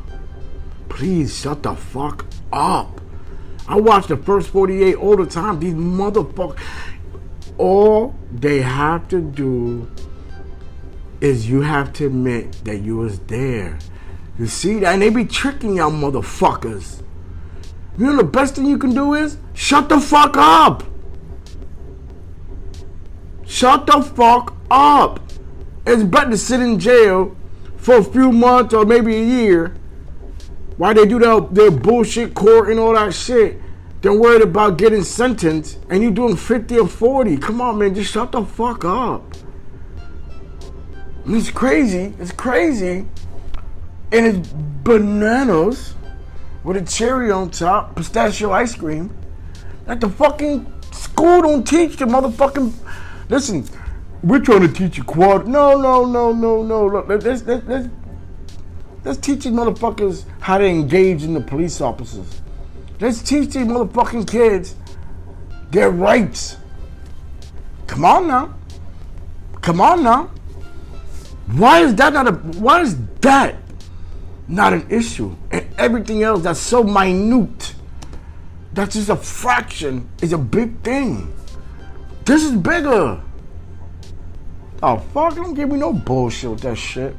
Please 0.88 1.36
shut 1.38 1.62
the 1.62 1.74
fuck 1.74 2.24
up. 2.52 2.98
I 3.68 3.76
watch 3.76 4.06
the 4.06 4.16
first 4.16 4.48
48 4.48 4.94
all 4.94 5.16
the 5.16 5.26
time. 5.26 5.60
These 5.60 5.75
motherfuckers, 5.75 6.58
all 7.58 8.14
they 8.32 8.62
have 8.62 9.08
to 9.08 9.20
do 9.20 9.90
is 11.20 11.50
you 11.50 11.60
have 11.60 11.92
to 11.94 12.06
admit 12.06 12.64
that 12.64 12.78
you 12.78 12.96
was 12.96 13.18
there. 13.20 13.78
You 14.38 14.46
see 14.46 14.78
that? 14.80 14.94
And 14.94 15.02
they 15.02 15.10
be 15.10 15.26
tricking 15.26 15.76
y'all 15.76 15.90
motherfuckers. 15.90 17.02
You 17.98 18.06
know 18.06 18.16
the 18.16 18.25
best 18.25 18.54
thing 18.54 18.66
you 18.66 18.78
can 18.78 18.94
do 18.94 19.14
is 19.14 19.37
shut 19.52 19.88
the 19.88 20.00
fuck 20.00 20.37
up. 20.37 20.84
Shut 23.44 23.87
the 23.87 24.00
fuck 24.00 24.56
up. 24.70 25.20
It's 25.84 26.04
better 26.04 26.30
to 26.30 26.38
sit 26.38 26.60
in 26.60 26.78
jail 26.78 27.37
for 27.76 27.96
a 27.96 28.04
few 28.04 28.30
months 28.30 28.72
or 28.72 28.84
maybe 28.87 29.16
a 29.16 29.25
year 29.25 29.75
while 30.78 30.94
they 30.94 31.04
do 31.06 31.18
their, 31.18 31.40
their 31.40 31.70
bullshit 31.70 32.35
court 32.35 32.70
and 32.70 32.80
all 32.80 32.94
that 32.94 33.12
shit 33.12 33.61
They're 34.00 34.12
worried 34.12 34.42
about 34.42 34.78
getting 34.78 35.02
sentenced 35.02 35.78
and 35.90 36.02
you 36.02 36.12
doing 36.12 36.37
50 36.37 36.78
or 36.78 36.88
40. 36.88 37.37
Come 37.38 37.61
on, 37.61 37.78
man, 37.78 37.94
just 37.94 38.12
shut 38.12 38.30
the 38.30 38.44
fuck 38.44 38.85
up. 38.85 39.35
It's 41.26 41.50
crazy. 41.50 42.14
It's 42.18 42.30
crazy. 42.30 43.06
And 44.12 44.26
it's 44.26 44.49
bananas 44.85 45.94
with 46.62 46.76
a 46.76 46.82
cherry 46.82 47.30
on 47.30 47.50
top, 47.50 47.97
pistachio 47.97 48.52
ice 48.52 48.75
cream. 48.75 49.14
That 49.87 50.00
the 50.00 50.08
fucking 50.08 50.73
school 50.92 51.42
don't 51.42 51.66
teach 51.66 51.97
the 51.97 52.04
motherfucking. 52.04 52.73
Listen, 53.28 53.66
we're 54.23 54.40
trying 54.40 54.61
to 54.61 54.68
teach 54.68 54.97
you 54.97 55.04
quad. 55.04 55.49
No, 55.49 55.76
no, 55.76 56.04
no, 56.04 56.32
no, 56.32 56.62
no. 56.62 56.87
Look, 56.87 57.08
let's, 57.08 57.25
let's, 57.25 57.66
let's, 57.66 57.88
let's 59.05 59.19
teach 59.19 59.45
these 59.45 59.52
motherfuckers 59.52 60.25
how 60.40 60.59
to 60.59 60.64
engage 60.64 61.23
in 61.23 61.35
the 61.35 61.40
police 61.40 61.81
officers. 61.81 62.40
Let's 63.00 63.23
teach 63.23 63.50
these 63.50 63.67
motherfucking 63.67 64.28
kids 64.28 64.75
their 65.71 65.90
rights. 65.90 66.57
Come 67.87 68.05
on 68.05 68.28
now. 68.28 68.55
Come 69.61 69.81
on 69.81 70.02
now. 70.02 70.31
Why 71.52 71.81
is 71.81 71.95
that 71.97 72.12
not 72.12 72.28
a 72.28 72.33
why 72.33 72.83
is 72.83 72.97
that 73.21 73.57
not 74.47 74.73
an 74.73 74.87
issue? 74.90 75.35
And 75.50 75.67
everything 75.78 76.23
else 76.23 76.43
that's 76.43 76.61
so 76.61 76.83
minute, 76.83 77.75
that's 78.75 78.95
just 78.95 79.09
a 79.09 79.17
fraction, 79.17 80.09
is 80.21 80.33
a 80.33 80.38
big 80.38 80.81
thing. 80.83 81.33
This 82.25 82.45
is 82.45 82.52
bigger. 82.52 83.21
Oh 84.83 84.99
fuck, 84.99 85.35
don't 85.35 85.55
give 85.55 85.71
me 85.71 85.78
no 85.78 85.93
bullshit 85.93 86.50
with 86.50 86.61
that 86.61 86.76
shit. 86.76 87.17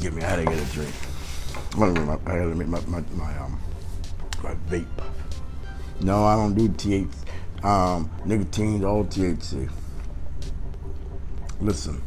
Give 0.00 0.14
me 0.14 0.22
I 0.22 0.30
gotta 0.30 0.44
get 0.44 0.68
a 0.68 0.72
drink. 0.72 0.94
I 1.76 1.86
make 1.86 2.04
my, 2.04 2.16
gotta 2.16 2.54
make 2.54 2.68
my, 2.68 2.80
my, 2.86 3.00
my 3.12 3.38
um 3.38 3.60
my 4.42 4.54
vape. 4.68 4.86
No, 6.00 6.24
I 6.24 6.34
don't 6.34 6.54
do 6.54 6.68
THC, 6.68 7.64
um, 7.64 8.10
nicotine, 8.24 8.84
all 8.84 9.04
THC. 9.04 9.70
Listen. 11.60 12.02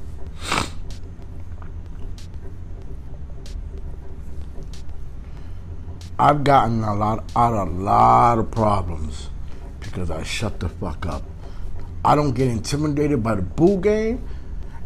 I've 6.18 6.44
gotten 6.44 6.84
a 6.84 6.96
lot 6.96 7.24
out 7.36 7.54
of 7.54 7.68
a 7.68 7.72
lot 7.72 8.40
of 8.40 8.50
problems 8.50 9.30
because 9.80 10.10
I 10.10 10.24
shut 10.24 10.60
the 10.60 10.70
fuck 10.70 11.06
up. 11.06 11.24
I 12.06 12.16
don't 12.16 12.34
get 12.34 12.48
intimidated 12.48 13.22
by 13.22 13.36
the 13.36 13.42
bull 13.42 13.78
game, 13.78 14.28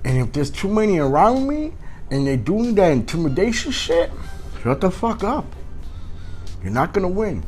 and 0.03 0.17
if 0.17 0.33
there's 0.33 0.51
too 0.51 0.67
many 0.67 0.99
around 0.99 1.47
me 1.47 1.73
and 2.11 2.25
they're 2.25 2.37
doing 2.37 2.75
that 2.75 2.91
intimidation 2.91 3.71
shit, 3.71 4.11
shut 4.61 4.81
the 4.81 4.91
fuck 4.91 5.23
up. 5.23 5.45
You're 6.63 6.71
not 6.71 6.93
gonna 6.93 7.07
win. 7.07 7.43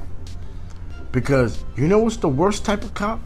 Because 1.12 1.64
you 1.76 1.88
know 1.88 2.00
what's 2.00 2.18
the 2.18 2.30
worst 2.30 2.66
type 2.66 2.84
of 2.84 2.94
cop? 2.94 3.20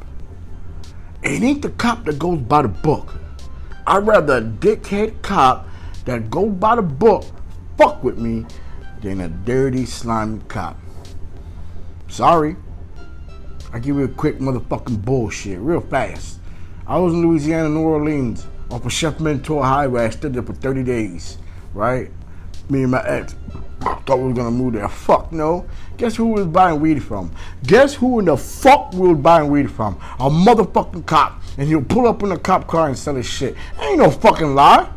It 1.22 1.42
ain't 1.42 1.62
the 1.62 1.70
cop 1.70 2.06
that 2.06 2.20
goes 2.20 2.40
by 2.40 2.62
the 2.62 2.68
book. 2.68 3.16
I'd 3.86 4.06
rather 4.06 4.38
a 4.38 4.42
dickhead 4.42 5.22
cop 5.22 5.68
that 6.06 6.30
go 6.30 6.50
by 6.50 6.76
the 6.76 6.82
book 6.82 7.26
fuck 7.78 8.04
with 8.04 8.18
me 8.18 8.46
than 9.02 9.22
a 9.22 9.30
dirty, 9.30 9.86
slimy 9.86 10.40
cop. 10.48 10.78
Sorry. 12.08 12.56
I 13.74 13.80
give 13.80 13.98
you 13.98 14.04
a 14.04 14.08
quick 14.08 14.40
motherfucking 14.40 15.04
bullshit, 15.04 15.60
real 15.60 15.82
fast. 15.82 16.40
I 16.86 17.00
was 17.00 17.14
in 17.14 17.28
Louisiana, 17.28 17.70
New 17.70 17.82
Orleans, 17.82 18.46
off 18.74 18.86
of 18.86 18.92
Chef 18.92 19.20
Menteur 19.20 19.64
Highway. 19.64 20.06
I 20.06 20.10
stood 20.10 20.34
there 20.34 20.44
for 20.44 20.54
30 20.54 20.84
days, 20.84 21.38
right? 21.74 22.10
Me 22.70 22.82
and 22.84 22.92
my 22.92 23.06
ex 23.06 23.36
thought 24.06 24.18
we 24.18 24.28
were 24.28 24.34
gonna 24.34 24.52
move 24.52 24.74
there. 24.74 24.88
Fuck 24.88 25.32
no. 25.32 25.66
Guess 25.98 26.16
who 26.16 26.28
was 26.28 26.48
buying 26.48 26.80
weed 26.80 27.04
from? 27.04 27.32
Guess 27.66 27.96
who 27.96 28.20
in 28.20 28.26
the 28.26 28.38
fuck 28.38 28.94
we 28.94 29.10
was 29.10 29.18
buying 29.18 29.52
weed 29.52 29.70
from? 29.70 29.96
A 30.20 30.30
motherfucking 30.30 31.06
cop. 31.06 31.42
And 31.58 31.68
he'll 31.68 31.84
pull 31.84 32.08
up 32.08 32.24
in 32.24 32.32
a 32.32 32.40
cop 32.40 32.68
car 32.68 32.88
and 32.88 32.98
sell 32.98 33.16
his 33.16 33.28
shit. 33.28 33.56
Ain't 33.80 34.00
no 34.00 34.10
fucking 34.10 34.56
lie. 34.56 34.90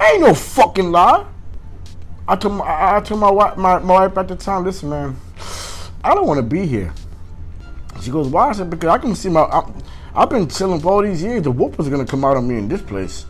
Ain't 0.00 0.22
no 0.22 0.32
fucking 0.32 0.90
lie. 0.90 1.26
I 2.26 2.36
told 2.36 2.54
my, 2.54 2.96
I 2.96 3.00
told 3.00 3.20
my 3.20 3.30
wife, 3.30 3.56
my, 3.56 3.78
my 3.80 4.06
wife 4.06 4.16
at 4.16 4.28
the 4.28 4.36
time, 4.36 4.64
listen, 4.64 4.88
man, 4.88 5.16
I 6.02 6.14
don't 6.14 6.26
want 6.26 6.38
to 6.38 6.42
be 6.42 6.66
here. 6.66 6.94
She 8.00 8.10
goes, 8.10 8.28
why? 8.28 8.48
I 8.48 8.52
said, 8.52 8.70
because 8.70 8.88
I 8.88 8.98
can 8.98 9.14
see 9.14 9.28
my, 9.28 9.42
I, 9.42 9.70
I've 10.14 10.28
been 10.28 10.48
chilling 10.48 10.80
for 10.80 10.92
all 10.92 11.02
these 11.02 11.22
years. 11.22 11.42
The 11.42 11.50
whoop 11.50 11.78
is 11.80 11.88
gonna 11.88 12.04
come 12.04 12.24
out 12.24 12.36
on 12.36 12.46
me 12.46 12.56
in 12.56 12.68
this 12.68 12.82
place. 12.82 13.26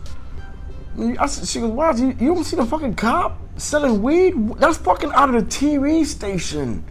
I 1.19 1.25
said, 1.25 1.47
she 1.47 1.59
goes, 1.59 1.71
why? 1.71 1.91
You, 1.93 2.07
you 2.19 2.35
don't 2.35 2.43
see 2.43 2.55
the 2.55 2.65
fucking 2.65 2.95
cop 2.95 3.39
selling 3.57 4.01
weed? 4.01 4.33
That's 4.57 4.77
fucking 4.77 5.11
out 5.13 5.33
of 5.33 5.35
the 5.35 5.49
TV 5.49 6.05
station. 6.05 6.83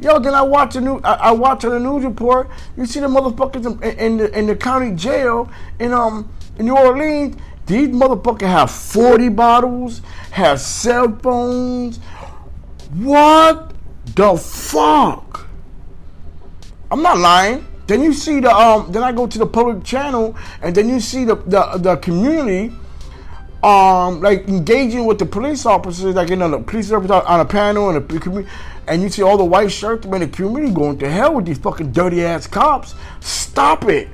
Yo, 0.00 0.18
then 0.18 0.34
I 0.34 0.42
watch 0.42 0.76
a 0.76 0.80
new, 0.80 1.00
I, 1.04 1.14
I 1.14 1.30
watch 1.30 1.64
on 1.64 1.70
the 1.70 1.80
news 1.80 2.04
report. 2.04 2.50
You 2.76 2.84
see 2.84 3.00
the 3.00 3.06
motherfuckers 3.06 3.82
in, 3.82 3.98
in, 3.98 4.16
the 4.18 4.38
in 4.38 4.46
the 4.46 4.56
county 4.56 4.94
jail 4.94 5.50
in 5.78 5.92
um 5.92 6.30
in 6.58 6.66
New 6.66 6.76
Orleans. 6.76 7.36
These 7.66 7.88
motherfuckers 7.88 8.48
have 8.48 8.70
forty 8.70 9.28
bottles, 9.28 10.02
have 10.32 10.60
cell 10.60 11.16
phones. 11.22 11.98
What 12.92 13.72
the 14.14 14.36
fuck? 14.36 15.46
I'm 16.90 17.02
not 17.02 17.18
lying. 17.18 17.66
Then 17.86 18.02
you 18.02 18.12
see 18.12 18.40
the 18.40 18.50
um. 18.50 18.90
Then 18.92 19.02
I 19.02 19.12
go 19.12 19.26
to 19.26 19.38
the 19.38 19.46
public 19.46 19.84
channel, 19.84 20.36
and 20.62 20.74
then 20.74 20.88
you 20.88 21.00
see 21.00 21.24
the 21.24 21.36
the, 21.36 21.78
the 21.78 21.96
community 21.96 22.72
um, 23.64 24.20
like 24.20 24.46
engaging 24.46 25.06
with 25.06 25.18
the 25.18 25.24
police 25.24 25.64
officers, 25.64 26.14
like 26.14 26.28
you 26.28 26.36
know, 26.36 26.50
the 26.50 26.58
police 26.58 26.92
officers 26.92 27.10
on 27.10 27.40
a 27.40 27.44
panel 27.44 27.88
and 27.88 28.08
the 28.08 28.20
community, 28.20 28.50
and 28.86 29.02
you 29.02 29.08
see 29.08 29.22
all 29.22 29.38
the 29.38 29.44
white 29.44 29.72
shirts 29.72 30.04
in 30.04 30.10
the 30.12 30.28
community 30.28 30.72
going 30.72 30.98
to 30.98 31.08
hell 31.08 31.34
with 31.34 31.46
these 31.46 31.58
fucking 31.58 31.90
dirty 31.92 32.22
ass 32.24 32.46
cops. 32.46 32.94
Stop 33.20 33.84
it. 33.84 34.08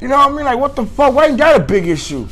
You 0.00 0.08
know 0.08 0.16
what 0.16 0.30
I 0.30 0.36
mean? 0.36 0.44
Like, 0.44 0.58
what 0.58 0.76
the 0.76 0.86
fuck? 0.86 1.12
Why 1.12 1.26
ain't 1.26 1.38
that 1.38 1.60
a 1.60 1.64
big 1.64 1.88
issue? 1.88 2.28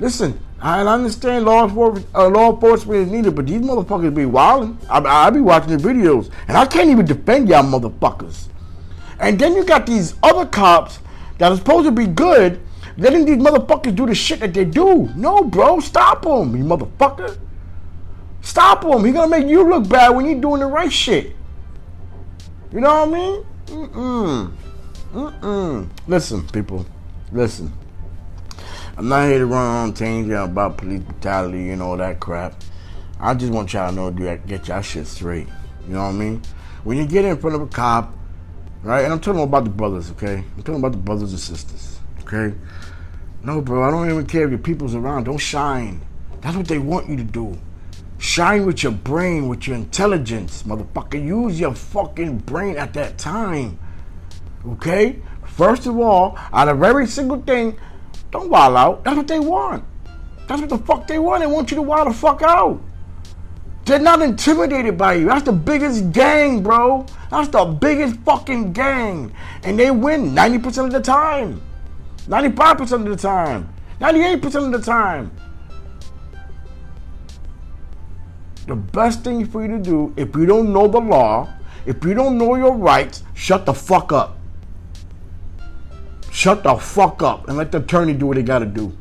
Listen, 0.00 0.40
I 0.58 0.80
understand 0.80 1.44
law 1.44 1.64
enforcement, 1.64 2.06
uh, 2.14 2.28
law 2.28 2.54
enforcement 2.54 3.00
is 3.00 3.10
needed, 3.10 3.34
but 3.34 3.46
these 3.46 3.60
motherfuckers 3.60 4.14
be 4.14 4.24
wilding. 4.24 4.78
I, 4.88 5.00
I 5.00 5.30
be 5.30 5.40
watching 5.40 5.76
the 5.76 5.82
videos, 5.82 6.30
and 6.48 6.56
I 6.56 6.64
can't 6.64 6.88
even 6.88 7.04
defend 7.04 7.50
y'all 7.50 7.62
motherfuckers. 7.62 8.48
And 9.22 9.38
then 9.38 9.54
you 9.54 9.64
got 9.64 9.86
these 9.86 10.14
other 10.22 10.44
cops 10.44 10.98
that 11.38 11.50
are 11.50 11.56
supposed 11.56 11.86
to 11.86 11.92
be 11.92 12.06
good 12.06 12.60
letting 12.96 13.24
these 13.24 13.36
motherfuckers 13.36 13.94
do 13.94 14.06
the 14.06 14.14
shit 14.14 14.40
that 14.40 14.52
they 14.52 14.64
do. 14.64 15.08
No, 15.16 15.44
bro, 15.44 15.80
stop 15.80 16.22
them, 16.22 16.54
you 16.56 16.64
motherfucker. 16.64 17.38
Stop 18.42 18.84
him. 18.84 19.04
He 19.04 19.12
gonna 19.12 19.28
make 19.28 19.46
you 19.46 19.68
look 19.68 19.88
bad 19.88 20.10
when 20.10 20.26
you 20.26 20.40
doing 20.40 20.60
the 20.60 20.66
right 20.66 20.92
shit. 20.92 21.36
You 22.72 22.80
know 22.80 23.06
what 23.06 23.08
I 23.08 23.12
mean? 23.12 23.44
Mm-mm. 23.66 24.52
Mm-mm. 25.12 25.88
Listen, 26.08 26.46
people. 26.48 26.84
Listen. 27.30 27.72
I'm 28.96 29.08
not 29.08 29.28
here 29.28 29.38
to 29.38 29.46
run 29.46 29.64
on 29.64 29.94
tangent 29.94 30.36
about 30.36 30.78
police 30.78 31.00
brutality 31.00 31.70
and 31.70 31.80
all 31.80 31.96
that 31.96 32.18
crap. 32.20 32.54
I 33.20 33.34
just 33.34 33.52
want 33.52 33.72
y'all 33.72 33.90
to 33.90 33.94
know 33.94 34.10
to 34.10 34.38
get 34.46 34.68
y'all 34.68 34.82
shit 34.82 35.06
straight. 35.06 35.46
You 35.86 35.94
know 35.94 36.02
what 36.02 36.08
I 36.08 36.12
mean? 36.12 36.42
When 36.82 36.98
you 36.98 37.06
get 37.06 37.24
in 37.24 37.36
front 37.38 37.54
of 37.54 37.62
a 37.62 37.66
cop, 37.68 38.12
right? 38.82 39.04
And 39.04 39.12
I'm 39.12 39.20
talking 39.20 39.42
about 39.42 39.64
the 39.64 39.70
brothers, 39.70 40.10
okay? 40.12 40.44
I'm 40.56 40.62
talking 40.62 40.80
about 40.80 40.92
the 40.92 40.98
brothers 40.98 41.30
and 41.30 41.40
sisters, 41.40 42.00
okay? 42.20 42.56
No, 43.42 43.60
bro, 43.60 43.82
I 43.82 43.90
don't 43.90 44.08
even 44.10 44.26
care 44.26 44.44
if 44.44 44.50
your 44.50 44.58
people's 44.58 44.94
around. 44.94 45.24
Don't 45.24 45.38
shine. 45.38 46.00
That's 46.40 46.56
what 46.56 46.68
they 46.68 46.78
want 46.78 47.08
you 47.08 47.16
to 47.16 47.24
do. 47.24 47.58
Shine 48.18 48.66
with 48.66 48.82
your 48.84 48.92
brain, 48.92 49.48
with 49.48 49.66
your 49.66 49.76
intelligence, 49.76 50.62
motherfucker. 50.62 51.24
Use 51.24 51.58
your 51.58 51.74
fucking 51.74 52.38
brain 52.38 52.76
at 52.76 52.94
that 52.94 53.18
time. 53.18 53.78
Okay? 54.66 55.20
First 55.44 55.86
of 55.86 55.98
all, 55.98 56.38
out 56.52 56.68
of 56.68 56.82
every 56.82 57.06
single 57.06 57.42
thing, 57.42 57.76
don't 58.30 58.48
wild 58.48 58.76
out. 58.76 59.04
That's 59.04 59.16
what 59.16 59.28
they 59.28 59.40
want. 59.40 59.84
That's 60.46 60.60
what 60.60 60.70
the 60.70 60.78
fuck 60.78 61.06
they 61.06 61.18
want. 61.18 61.40
They 61.40 61.46
want 61.46 61.70
you 61.70 61.76
to 61.76 61.82
wild 61.82 62.08
the 62.08 62.14
fuck 62.14 62.42
out. 62.42 62.80
They're 63.84 63.98
not 63.98 64.22
intimidated 64.22 64.96
by 64.96 65.14
you. 65.14 65.26
That's 65.26 65.42
the 65.42 65.52
biggest 65.52 66.12
gang, 66.12 66.62
bro. 66.62 67.04
That's 67.30 67.48
the 67.48 67.64
biggest 67.64 68.16
fucking 68.20 68.72
gang. 68.72 69.34
And 69.64 69.78
they 69.78 69.90
win 69.90 70.34
90% 70.34 70.86
of 70.86 70.92
the 70.92 71.00
time. 71.00 71.60
95% 72.28 72.92
of 72.92 73.04
the 73.04 73.16
time. 73.16 73.72
98% 74.00 74.66
of 74.66 74.72
the 74.72 74.80
time. 74.80 75.32
The 78.66 78.76
best 78.76 79.24
thing 79.24 79.44
for 79.46 79.62
you 79.62 79.68
to 79.68 79.78
do, 79.78 80.14
if 80.16 80.34
you 80.36 80.46
don't 80.46 80.72
know 80.72 80.86
the 80.86 81.00
law, 81.00 81.52
if 81.84 82.04
you 82.04 82.14
don't 82.14 82.38
know 82.38 82.54
your 82.54 82.76
rights, 82.76 83.24
shut 83.34 83.66
the 83.66 83.74
fuck 83.74 84.12
up. 84.12 84.38
Shut 86.30 86.62
the 86.62 86.76
fuck 86.76 87.22
up 87.22 87.48
and 87.48 87.56
let 87.56 87.72
the 87.72 87.78
attorney 87.78 88.14
do 88.14 88.26
what 88.26 88.36
they 88.36 88.42
gotta 88.44 88.66
do. 88.66 88.96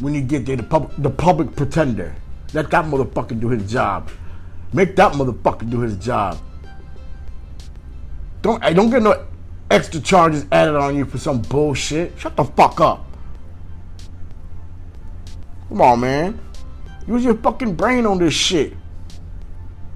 When 0.00 0.14
you 0.14 0.22
get 0.22 0.46
there, 0.46 0.56
the 0.56 0.64
public, 0.64 0.96
the 0.98 1.10
public 1.10 1.54
pretender. 1.54 2.16
Let 2.52 2.70
that 2.70 2.84
motherfucker 2.84 3.38
do 3.38 3.48
his 3.48 3.70
job. 3.70 4.10
Make 4.72 4.96
that 4.96 5.12
motherfucker 5.12 5.68
do 5.68 5.80
his 5.80 5.96
job. 5.96 6.38
Don't 8.42 8.62
I 8.64 8.72
don't 8.72 8.90
get 8.90 9.02
no 9.02 9.26
extra 9.70 10.00
charges 10.00 10.46
added 10.50 10.76
on 10.76 10.96
you 10.96 11.04
for 11.04 11.18
some 11.18 11.42
bullshit. 11.42 12.18
Shut 12.18 12.36
the 12.36 12.44
fuck 12.44 12.80
up. 12.80 13.06
Come 15.68 15.80
on, 15.80 16.00
man. 16.00 16.40
Use 17.06 17.24
your 17.24 17.36
fucking 17.36 17.74
brain 17.74 18.06
on 18.06 18.18
this 18.18 18.34
shit. 18.34 18.74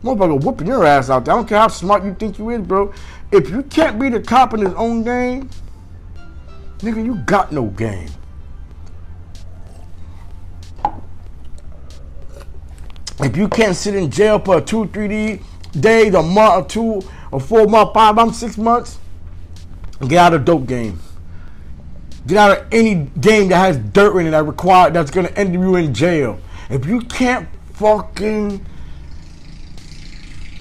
Motherfucker 0.03 0.45
whooping 0.45 0.67
your 0.67 0.85
ass 0.85 1.11
out 1.11 1.25
there. 1.25 1.35
I 1.35 1.37
don't 1.39 1.49
care 1.49 1.59
how 1.59 1.69
smart 1.69 2.05
you 2.05 2.15
think 2.15 2.39
you 2.39 2.51
is, 2.51 2.61
bro. 2.61 2.93
If 3.33 3.51
you 3.51 3.63
can't 3.63 3.99
be 3.99 4.11
the 4.11 4.21
cop 4.21 4.55
in 4.55 4.61
his 4.61 4.75
own 4.75 5.03
game, 5.03 5.49
nigga, 6.79 7.05
you 7.05 7.17
got 7.27 7.53
no 7.53 7.67
game. 7.67 8.11
If 13.21 13.37
you 13.37 13.49
can't 13.49 13.77
sit 13.77 13.95
in 13.95 14.11
jail 14.11 14.39
for 14.39 14.61
two, 14.61 14.87
three 14.89 15.41
days, 15.79 16.15
a 16.15 16.23
month, 16.23 16.65
or 16.65 16.69
two, 16.69 17.09
or 17.31 17.41
four 17.41 17.67
months, 17.67 17.93
five 17.95 18.15
months, 18.15 18.39
six 18.39 18.59
months, 18.59 18.99
get 20.01 20.19
out 20.19 20.35
of 20.35 20.45
dope 20.45 20.67
game. 20.67 20.99
Get 22.27 22.39
out 22.39 22.59
of 22.59 22.67
any 22.73 22.95
game 23.21 23.49
that 23.49 23.57
has 23.57 23.77
dirt 23.77 24.19
in 24.19 24.27
it 24.27 24.31
that 24.31 24.45
require 24.45 24.91
that's 24.91 25.11
gonna 25.11 25.29
end 25.37 25.53
you 25.53 25.77
in 25.77 25.93
jail. 25.93 26.41
If 26.71 26.87
you 26.87 27.01
can't 27.03 27.49
fucking 27.75 28.65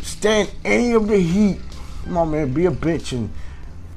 stand 0.02 0.52
any 0.66 0.92
of 0.92 1.08
the 1.08 1.18
heat, 1.18 1.60
come 2.04 2.18
on 2.18 2.32
man, 2.32 2.54
be 2.54 2.66
a 2.66 2.72
bitch 2.72 3.14
and 3.14 3.32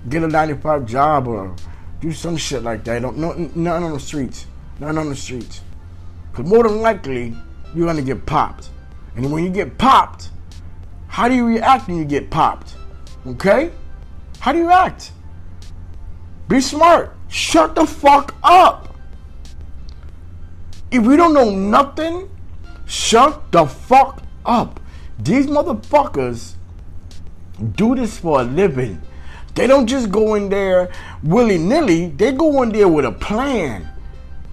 get 0.08 0.22
a 0.22 0.28
95 0.28 0.86
job 0.86 1.26
or 1.26 1.56
do 2.00 2.12
some 2.12 2.36
shit 2.36 2.62
like 2.62 2.84
that. 2.84 3.02
Don't 3.02 3.16
no, 3.16 3.32
nothing 3.32 3.66
on 3.66 3.92
the 3.92 4.00
streets. 4.00 4.46
Nothing 4.78 4.98
on 4.98 5.08
the 5.08 5.16
streets. 5.16 5.62
Cause 6.34 6.46
more 6.46 6.62
than 6.62 6.80
likely, 6.80 7.34
you're 7.74 7.86
gonna 7.86 8.02
get 8.02 8.26
popped. 8.26 8.70
And 9.16 9.30
when 9.32 9.44
you 9.44 9.50
get 9.50 9.78
popped, 9.78 10.30
how 11.08 11.28
do 11.28 11.34
you 11.34 11.46
react 11.46 11.88
when 11.88 11.96
you 11.96 12.04
get 12.04 12.30
popped? 12.30 12.76
Okay? 13.26 13.70
How 14.40 14.52
do 14.52 14.58
you 14.58 14.70
act? 14.70 15.12
Be 16.48 16.60
smart. 16.60 17.16
Shut 17.28 17.74
the 17.74 17.86
fuck 17.86 18.34
up. 18.42 18.94
If 20.90 21.04
you 21.04 21.16
don't 21.16 21.34
know 21.34 21.50
nothing, 21.50 22.30
shut 22.86 23.50
the 23.50 23.66
fuck 23.66 24.22
up. 24.44 24.78
These 25.18 25.46
motherfuckers 25.46 26.54
do 27.74 27.96
this 27.96 28.18
for 28.18 28.40
a 28.40 28.44
living. 28.44 29.00
They 29.54 29.66
don't 29.66 29.86
just 29.86 30.10
go 30.12 30.34
in 30.34 30.50
there 30.50 30.90
willy 31.22 31.58
nilly, 31.58 32.08
they 32.08 32.32
go 32.32 32.62
in 32.62 32.70
there 32.70 32.88
with 32.88 33.06
a 33.06 33.12
plan. 33.12 33.88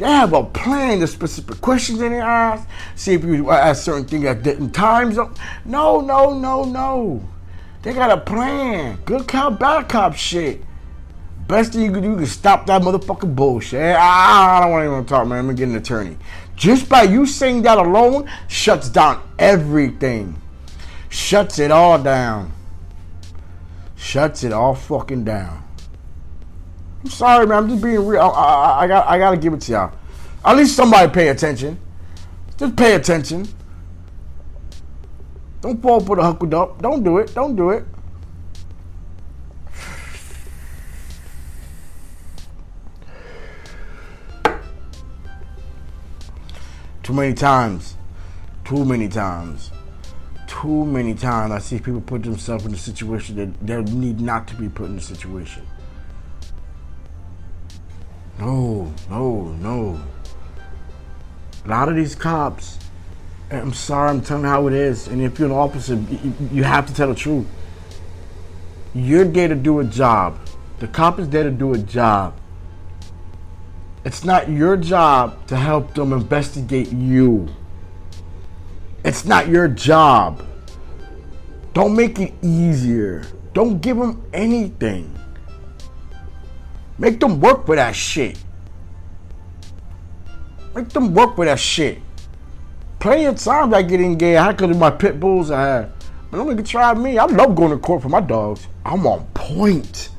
They 0.03 0.09
have 0.09 0.33
a 0.33 0.43
plan, 0.43 0.99
the 0.99 1.07
specific 1.07 1.61
questions 1.61 2.01
in 2.01 2.11
their 2.11 2.25
eyes, 2.25 2.59
see 2.93 3.13
if 3.13 3.23
you 3.23 3.49
ask 3.51 3.83
certain 3.83 4.03
things 4.03 4.25
at 4.25 4.43
different 4.43 4.75
times. 4.75 5.15
No, 5.63 6.01
no, 6.01 6.37
no, 6.37 6.65
no. 6.65 7.23
They 7.83 7.93
got 7.93 8.11
a 8.11 8.17
plan. 8.17 8.99
Good 9.05 9.29
cop, 9.29 9.61
bad 9.61 9.87
cop 9.87 10.13
shit. 10.13 10.61
Best 11.47 11.71
thing 11.71 11.83
you 11.83 11.91
can 11.93 12.03
do 12.03 12.19
is 12.19 12.33
stop 12.33 12.65
that 12.65 12.81
motherfucking 12.81 13.33
bullshit. 13.33 13.95
Ah, 13.97 14.57
I, 14.57 14.59
don't 14.59 14.71
want 14.71 14.83
anyone 14.83 15.05
to 15.05 15.09
talk, 15.09 15.25
man. 15.25 15.39
I'm 15.39 15.45
gonna 15.45 15.57
get 15.57 15.69
an 15.69 15.77
attorney. 15.77 16.17
Just 16.57 16.89
by 16.89 17.03
you 17.03 17.25
saying 17.25 17.61
that 17.61 17.77
alone 17.77 18.29
shuts 18.49 18.89
down 18.89 19.23
everything. 19.39 20.35
Shuts 21.07 21.59
it 21.59 21.71
all 21.71 21.97
down. 21.97 22.51
Shuts 23.95 24.43
it 24.43 24.51
all 24.51 24.75
fucking 24.75 25.23
down. 25.23 25.62
I'm 27.03 27.09
sorry, 27.09 27.45
man. 27.45 27.57
I'm 27.63 27.69
just 27.69 27.83
being 27.83 28.05
real. 28.05 28.21
I, 28.21 28.27
I, 28.27 28.83
I 28.83 28.87
got 28.87 29.07
I 29.07 29.17
gotta 29.17 29.37
give 29.37 29.53
it 29.53 29.61
to 29.61 29.71
y'all. 29.71 29.93
At 30.45 30.55
least 30.55 30.75
somebody 30.75 31.11
pay 31.11 31.29
attention. 31.29 31.79
Just 32.57 32.75
pay 32.75 32.95
attention. 32.95 33.47
Don't 35.61 35.81
fall 35.81 35.99
for 35.99 36.15
the 36.15 36.21
huckle 36.21 36.53
up. 36.55 36.81
Don't 36.81 37.03
do 37.03 37.17
it. 37.17 37.33
Don't 37.33 37.55
do 37.55 37.71
it. 37.71 37.85
Too 47.01 47.13
many 47.13 47.33
times. 47.33 47.97
Too 48.63 48.85
many 48.85 49.09
times. 49.09 49.71
Too 50.47 50.85
many 50.85 51.13
times 51.15 51.51
I 51.51 51.59
see 51.59 51.79
people 51.79 51.99
put 51.99 52.23
themselves 52.23 52.65
in 52.65 52.73
a 52.73 52.77
situation 52.77 53.35
that 53.35 53.67
they 53.67 53.81
need 53.91 54.21
not 54.21 54.47
to 54.47 54.55
be 54.55 54.69
put 54.69 54.89
in 54.89 54.97
a 54.97 55.01
situation. 55.01 55.67
No, 58.43 58.93
no, 59.09 59.43
no. 59.61 60.01
A 61.63 61.67
lot 61.69 61.87
of 61.87 61.95
these 61.95 62.13
cops, 62.13 62.77
I'm 63.49 63.71
sorry, 63.71 64.09
I'm 64.09 64.19
telling 64.19 64.43
you 64.43 64.49
how 64.49 64.67
it 64.67 64.73
is. 64.73 65.07
And 65.07 65.21
if 65.21 65.39
you're 65.39 65.47
an 65.47 65.55
officer, 65.55 65.95
you 66.51 66.65
have 66.65 66.85
to 66.87 66.93
tell 66.93 67.07
the 67.07 67.15
truth. 67.15 67.47
You're 68.93 69.23
there 69.23 69.47
to 69.47 69.55
do 69.55 69.79
a 69.79 69.85
job. 69.85 70.37
The 70.79 70.89
cop 70.89 71.19
is 71.19 71.29
there 71.29 71.43
to 71.43 71.51
do 71.51 71.73
a 71.73 71.77
job. 71.77 72.37
It's 74.03 74.25
not 74.25 74.49
your 74.49 74.75
job 74.75 75.47
to 75.47 75.55
help 75.55 75.93
them 75.93 76.11
investigate 76.11 76.91
you. 76.91 77.47
It's 79.05 79.23
not 79.23 79.47
your 79.47 79.69
job. 79.69 80.45
Don't 81.73 81.95
make 81.95 82.19
it 82.19 82.33
easier. 82.41 83.23
Don't 83.53 83.81
give 83.81 83.95
them 83.95 84.21
anything. 84.33 85.17
Make 86.97 87.19
them 87.19 87.39
work 87.39 87.65
for 87.65 87.75
that 87.75 87.95
shit. 87.95 88.37
Make 90.75 90.89
them 90.89 91.13
work 91.13 91.35
for 91.35 91.45
that 91.45 91.59
shit. 91.59 91.99
Plenty 92.99 93.25
of 93.25 93.37
times 93.37 93.73
I 93.73 93.81
get 93.81 93.99
engaged. 93.99 94.39
I 94.39 94.53
could 94.53 94.69
have 94.69 94.79
my 94.79 94.89
pit 94.89 95.19
bulls 95.19 95.51
I 95.51 95.61
had. 95.61 95.91
But 96.31 96.37
don't 96.37 96.51
even 96.51 96.63
try 96.63 96.93
me. 96.93 97.17
I 97.17 97.25
love 97.25 97.55
going 97.55 97.71
to 97.71 97.77
court 97.77 98.01
for 98.01 98.09
my 98.09 98.21
dogs. 98.21 98.67
I'm 98.85 99.05
on 99.05 99.25
point. 99.33 100.09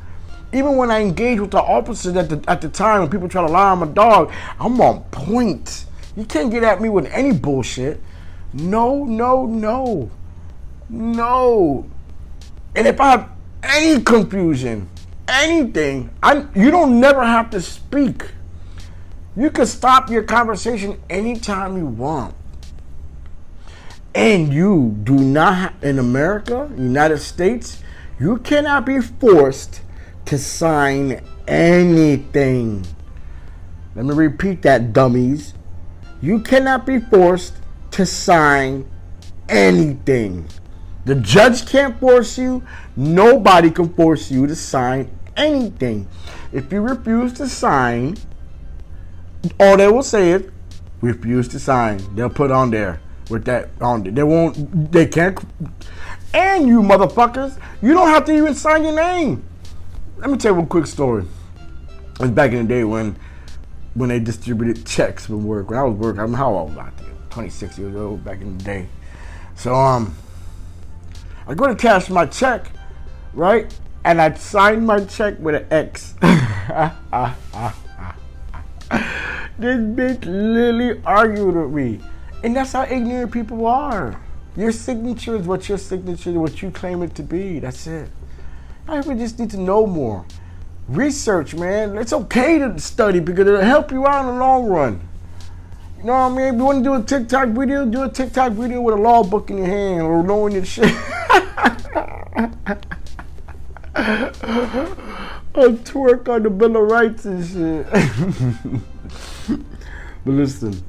Even 0.53 0.77
when 0.77 0.91
I 0.91 1.01
engage 1.01 1.41
with 1.41 1.51
the 1.51 1.61
officers 1.61 2.15
at 2.17 2.29
the 2.29 2.41
at 2.47 2.61
the 2.61 2.69
time 2.69 3.01
when 3.01 3.11
people 3.11 3.29
try 3.29 3.45
to 3.45 3.53
lie 3.53 3.71
on 3.71 3.81
my 3.81 3.87
dog, 3.87 4.33
I'm 4.61 4.81
on 4.81 5.03
point. 5.11 5.87
You 6.17 6.25
can't 6.25 6.51
get 6.51 6.63
at 6.63 6.81
me 6.81 6.89
with 6.89 7.07
any 7.07 7.33
bullshit. 7.33 8.01
No, 8.53 9.05
no, 9.05 9.47
no. 9.47 10.11
No. 10.89 11.91
And 12.77 12.87
if 12.87 13.01
I 13.01 13.11
have 13.11 13.31
any 13.65 14.01
confusion, 14.01 14.89
anything, 15.29 16.11
I 16.23 16.47
you 16.55 16.71
don't 16.71 17.01
never 17.01 17.25
have 17.25 17.51
to 17.51 17.61
speak. 17.61 18.25
You 19.37 19.51
can 19.51 19.67
stop 19.67 20.11
your 20.11 20.23
conversation 20.23 21.01
anytime 21.11 21.77
you 21.77 21.87
want. 21.87 22.35
And 24.15 24.53
you 24.53 24.97
do 25.03 25.15
not 25.15 25.75
in 25.83 25.99
America, 25.99 26.71
United 26.77 27.19
States, 27.19 27.83
you 28.21 28.39
cannot 28.39 28.87
be 28.87 29.01
forced 29.01 29.81
to 30.27 30.39
sign 30.39 31.21
anything. 31.49 32.87
Let 33.97 34.05
me 34.05 34.15
repeat 34.15 34.63
that, 34.63 34.93
dummies. 34.93 35.55
You 36.23 36.39
cannot 36.41 36.87
be 36.87 37.01
forced 37.01 37.55
to 37.93 38.07
sign 38.07 38.89
anything. 39.49 40.47
The 41.05 41.15
judge 41.17 41.67
can't 41.67 41.99
force 42.01 42.39
you. 42.39 42.63
Nobody 42.97 43.71
can 43.71 43.93
force 43.93 44.31
you 44.31 44.47
to 44.47 44.57
sign 44.57 45.11
anything. 45.37 46.09
If 46.53 46.73
you 46.73 46.81
refuse 46.81 47.33
to 47.35 47.49
sign, 47.49 48.17
all 49.61 49.77
they 49.77 49.89
will 49.89 50.03
say 50.03 50.31
is 50.33 50.51
refuse 51.01 51.49
to 51.49 51.59
sign. 51.59 52.01
They'll 52.15 52.31
put 52.31 52.51
on 52.51 52.71
there 52.71 53.01
with 53.29 53.45
that 53.45 53.71
on 53.81 54.05
there. 54.05 54.13
They 54.13 54.23
won't. 54.23 54.93
They 54.93 55.07
can't. 55.07 55.39
And 56.33 56.67
you 56.67 56.81
motherfuckers, 56.81 57.59
you 57.83 57.93
don't 57.93 58.09
have 58.09 58.25
to 58.27 58.33
even 58.33 58.55
sign 58.55 58.85
your 58.85 58.97
name. 58.97 59.45
Let 60.17 60.31
me 60.31 60.39
tell 60.39 60.55
you 60.55 60.63
a 60.63 60.67
quick 60.67 60.87
story. 60.87 61.25
It 62.15 62.21
was 62.21 62.31
back 62.31 62.53
in 62.53 62.67
the 62.67 62.75
day 62.75 62.85
when 62.85 63.17
when 63.95 64.09
they 64.09 64.21
distributed 64.21 64.87
checks 64.87 65.27
from 65.27 65.45
work. 65.45 65.71
When 65.71 65.79
I 65.79 65.83
was 65.83 65.97
working, 65.97 66.21
I'm 66.21 66.33
how 66.33 66.55
old 66.55 66.79
I 66.79 66.91
think 66.91 67.11
26 67.31 67.79
years 67.79 67.97
old 67.97 68.25
back 68.25 68.41
in 68.41 68.57
the 68.57 68.65
day. 68.65 68.89
So 69.55 69.75
um, 69.75 70.17
I 71.47 71.55
go 71.55 71.67
to 71.67 71.75
cash 71.75 72.09
my 72.09 72.27
check, 72.27 72.71
right? 73.35 73.73
And 74.05 74.21
I 74.21 74.33
sign 74.35 74.87
my 74.87 75.05
check 75.05 75.39
with 75.39 75.55
an 75.55 75.67
X. 75.71 76.13
this 79.59 79.79
bitch 79.79 80.25
literally 80.25 81.03
argued 81.05 81.55
with 81.55 81.71
me. 81.71 82.01
And 82.43 82.57
that's 82.57 82.73
how 82.73 82.85
ignorant 82.85 83.33
people 83.33 83.67
are. 83.67 84.21
Your 84.57 84.73
signature 84.73 85.37
is 85.37 85.47
what 85.47 85.69
your 85.69 85.79
signature, 85.79 86.31
is, 86.31 86.37
what 86.37 86.63
you 86.63 86.71
claim 86.71 87.03
it 87.03 87.15
to 87.17 87.23
be. 87.23 87.59
That's 87.59 87.87
it. 87.87 88.09
I 88.87 89.01
just 89.03 89.39
need 89.39 89.51
to 89.51 89.59
know 89.59 89.87
more. 89.87 90.25
research, 90.89 91.55
man. 91.55 91.97
It's 91.97 92.13
okay 92.13 92.59
to 92.59 92.79
study 92.79 93.21
because 93.21 93.47
it'll 93.47 93.61
help 93.63 93.91
you 93.91 94.07
out 94.07 94.21
in 94.21 94.27
the 94.35 94.41
long 94.41 94.67
run. 94.67 95.01
You 95.99 96.05
know 96.05 96.13
what 96.13 96.19
I 96.19 96.29
mean? 96.37 96.47
If 96.47 96.55
you 96.57 96.65
want 96.65 96.85
to 96.85 96.91
do 96.91 96.95
a 96.95 97.03
TikTok 97.03 97.49
video, 97.49 97.87
do 97.87 98.03
a 98.03 98.11
TikTok 98.11 98.53
video 98.53 98.83
with 98.83 98.95
a 98.95 98.99
law 98.99 99.23
book 99.23 99.51
in 99.51 99.59
your 99.59 99.67
hand 99.67 100.03
or 100.03 100.23
knowing 100.23 100.53
your 100.53 100.65
shit. 100.65 100.95
I 102.37 102.49
twerk 105.55 106.29
on 106.29 106.43
the 106.43 106.51
Bill 106.51 106.77
of 106.77 106.91
Rights 106.91 107.25
and 107.25 107.45
shit. 107.47 107.87
but 110.25 110.33
listen, 110.33 110.83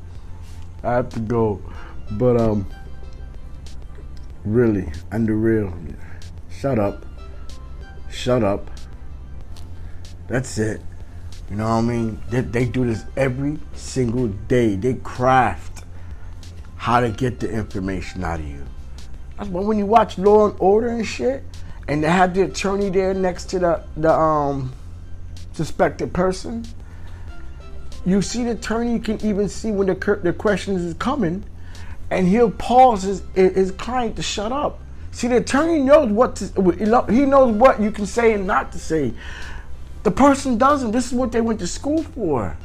I 0.83 0.93
have 0.93 1.09
to 1.09 1.19
go. 1.19 1.61
But 2.11 2.39
um, 2.39 2.67
really, 4.43 4.91
under 5.11 5.35
real, 5.35 5.73
shut 6.49 6.79
up, 6.79 7.05
shut 8.09 8.43
up. 8.43 8.71
That's 10.27 10.57
it. 10.57 10.81
You 11.49 11.57
know 11.57 11.65
what 11.65 11.75
I 11.75 11.81
mean? 11.81 12.21
They, 12.29 12.41
they 12.41 12.65
do 12.65 12.85
this 12.85 13.05
every 13.15 13.59
single 13.73 14.27
day. 14.27 14.75
They 14.75 14.95
craft 14.95 15.83
how 16.77 17.01
to 17.01 17.09
get 17.11 17.39
the 17.39 17.49
information 17.51 18.23
out 18.23 18.39
of 18.39 18.47
you. 18.47 18.65
That's 19.37 19.49
why 19.49 19.61
when 19.61 19.77
you 19.77 19.85
watch 19.85 20.17
Law 20.17 20.49
and 20.49 20.55
Order 20.59 20.89
and 20.89 21.05
shit, 21.05 21.43
and 21.87 22.03
they 22.03 22.09
have 22.09 22.33
the 22.33 22.43
attorney 22.43 22.89
there 22.89 23.13
next 23.13 23.45
to 23.51 23.59
the 23.59 23.83
the 23.97 24.11
um 24.11 24.73
suspected 25.53 26.13
person, 26.13 26.65
you 28.05 28.21
see 28.21 28.43
the 28.43 28.51
attorney. 28.51 28.93
You 28.93 28.99
can 28.99 29.23
even 29.25 29.49
see 29.49 29.71
when 29.71 29.87
the 29.87 30.19
the 30.23 30.33
questions 30.33 30.81
is 30.83 30.93
coming, 30.95 31.43
and 32.09 32.27
he'll 32.27 32.51
pause 32.51 33.03
his 33.03 33.23
his 33.33 33.71
client 33.71 34.15
to 34.15 34.23
shut 34.23 34.51
up. 34.51 34.79
See, 35.11 35.27
the 35.27 35.37
attorney 35.37 35.79
knows 35.79 36.11
what 36.11 36.35
to. 36.37 37.05
He 37.09 37.25
knows 37.25 37.55
what 37.55 37.81
you 37.81 37.91
can 37.91 38.05
say 38.05 38.33
and 38.33 38.45
not 38.45 38.71
to 38.73 38.79
say. 38.79 39.13
The 40.03 40.11
person 40.11 40.57
doesn't. 40.57 40.91
This 40.91 41.07
is 41.07 41.13
what 41.13 41.31
they 41.31 41.41
went 41.41 41.59
to 41.59 41.67
school 41.67 42.03
for. 42.03 42.57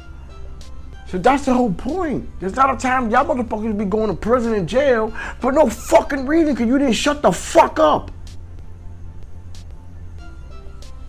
So 1.11 1.17
that's 1.17 1.43
the 1.43 1.53
whole 1.53 1.73
point. 1.73 2.29
There's 2.39 2.55
not 2.55 2.73
a 2.73 2.77
time 2.77 3.11
y'all 3.11 3.25
motherfuckers 3.25 3.77
be 3.77 3.83
going 3.83 4.07
to 4.07 4.15
prison 4.15 4.53
and 4.53 4.65
jail 4.65 5.09
for 5.39 5.51
no 5.51 5.69
fucking 5.69 6.25
reason 6.25 6.53
because 6.53 6.67
you 6.69 6.77
didn't 6.79 6.93
shut 6.93 7.21
the 7.21 7.33
fuck 7.33 7.79
up. 7.79 8.11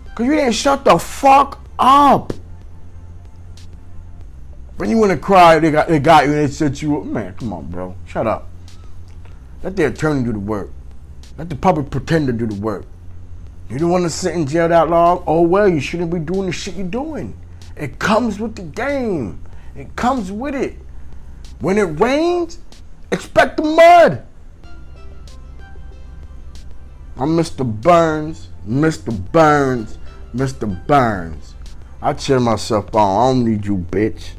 Because 0.03 0.25
you 0.25 0.35
didn't 0.35 0.55
shut 0.55 0.83
the 0.83 0.97
fuck 0.97 1.65
up. 1.79 2.33
When 4.75 4.89
you 4.89 4.97
want 4.97 5.13
to 5.13 5.17
cry, 5.17 5.59
they 5.59 5.71
got, 5.71 5.87
they 5.87 5.99
got 5.99 6.25
you 6.25 6.33
and 6.33 6.41
they 6.41 6.51
set 6.51 6.81
you 6.81 6.97
up. 6.97 7.05
Man, 7.05 7.33
come 7.35 7.53
on, 7.53 7.67
bro. 7.67 7.95
Shut 8.05 8.27
up. 8.27 8.49
Let 9.63 9.77
the 9.77 9.85
attorney 9.85 10.25
do 10.25 10.33
the 10.33 10.39
work. 10.39 10.69
Let 11.37 11.47
the 11.47 11.55
public 11.55 11.89
pretender 11.89 12.33
do 12.33 12.45
the 12.45 12.55
work. 12.55 12.83
You 13.69 13.79
don't 13.79 13.89
want 13.89 14.03
to 14.03 14.09
sit 14.09 14.35
in 14.35 14.47
jail 14.47 14.67
that 14.67 14.89
long? 14.89 15.23
Oh, 15.25 15.43
well, 15.43 15.69
you 15.69 15.79
shouldn't 15.79 16.11
be 16.11 16.19
doing 16.19 16.47
the 16.47 16.51
shit 16.51 16.75
you're 16.75 16.85
doing. 16.87 17.37
It 17.77 17.99
comes 17.99 18.37
with 18.37 18.57
the 18.57 18.63
game, 18.63 19.41
it 19.75 19.95
comes 19.95 20.31
with 20.31 20.55
it. 20.55 20.77
When 21.59 21.77
it 21.77 21.99
rains, 21.99 22.59
expect 23.11 23.57
the 23.57 23.63
mud. 23.63 24.25
I'm 27.15 27.37
Mr. 27.37 27.63
Burns, 27.63 28.49
Mr. 28.67 29.31
Burns, 29.31 29.97
Mr. 30.33 30.87
Burns. 30.87 31.55
I 32.01 32.13
cheer 32.13 32.39
myself 32.39 32.93
on. 32.95 33.01
I 33.01 33.33
don't 33.33 33.45
need 33.45 33.65
you, 33.65 33.77
bitch. 33.77 34.31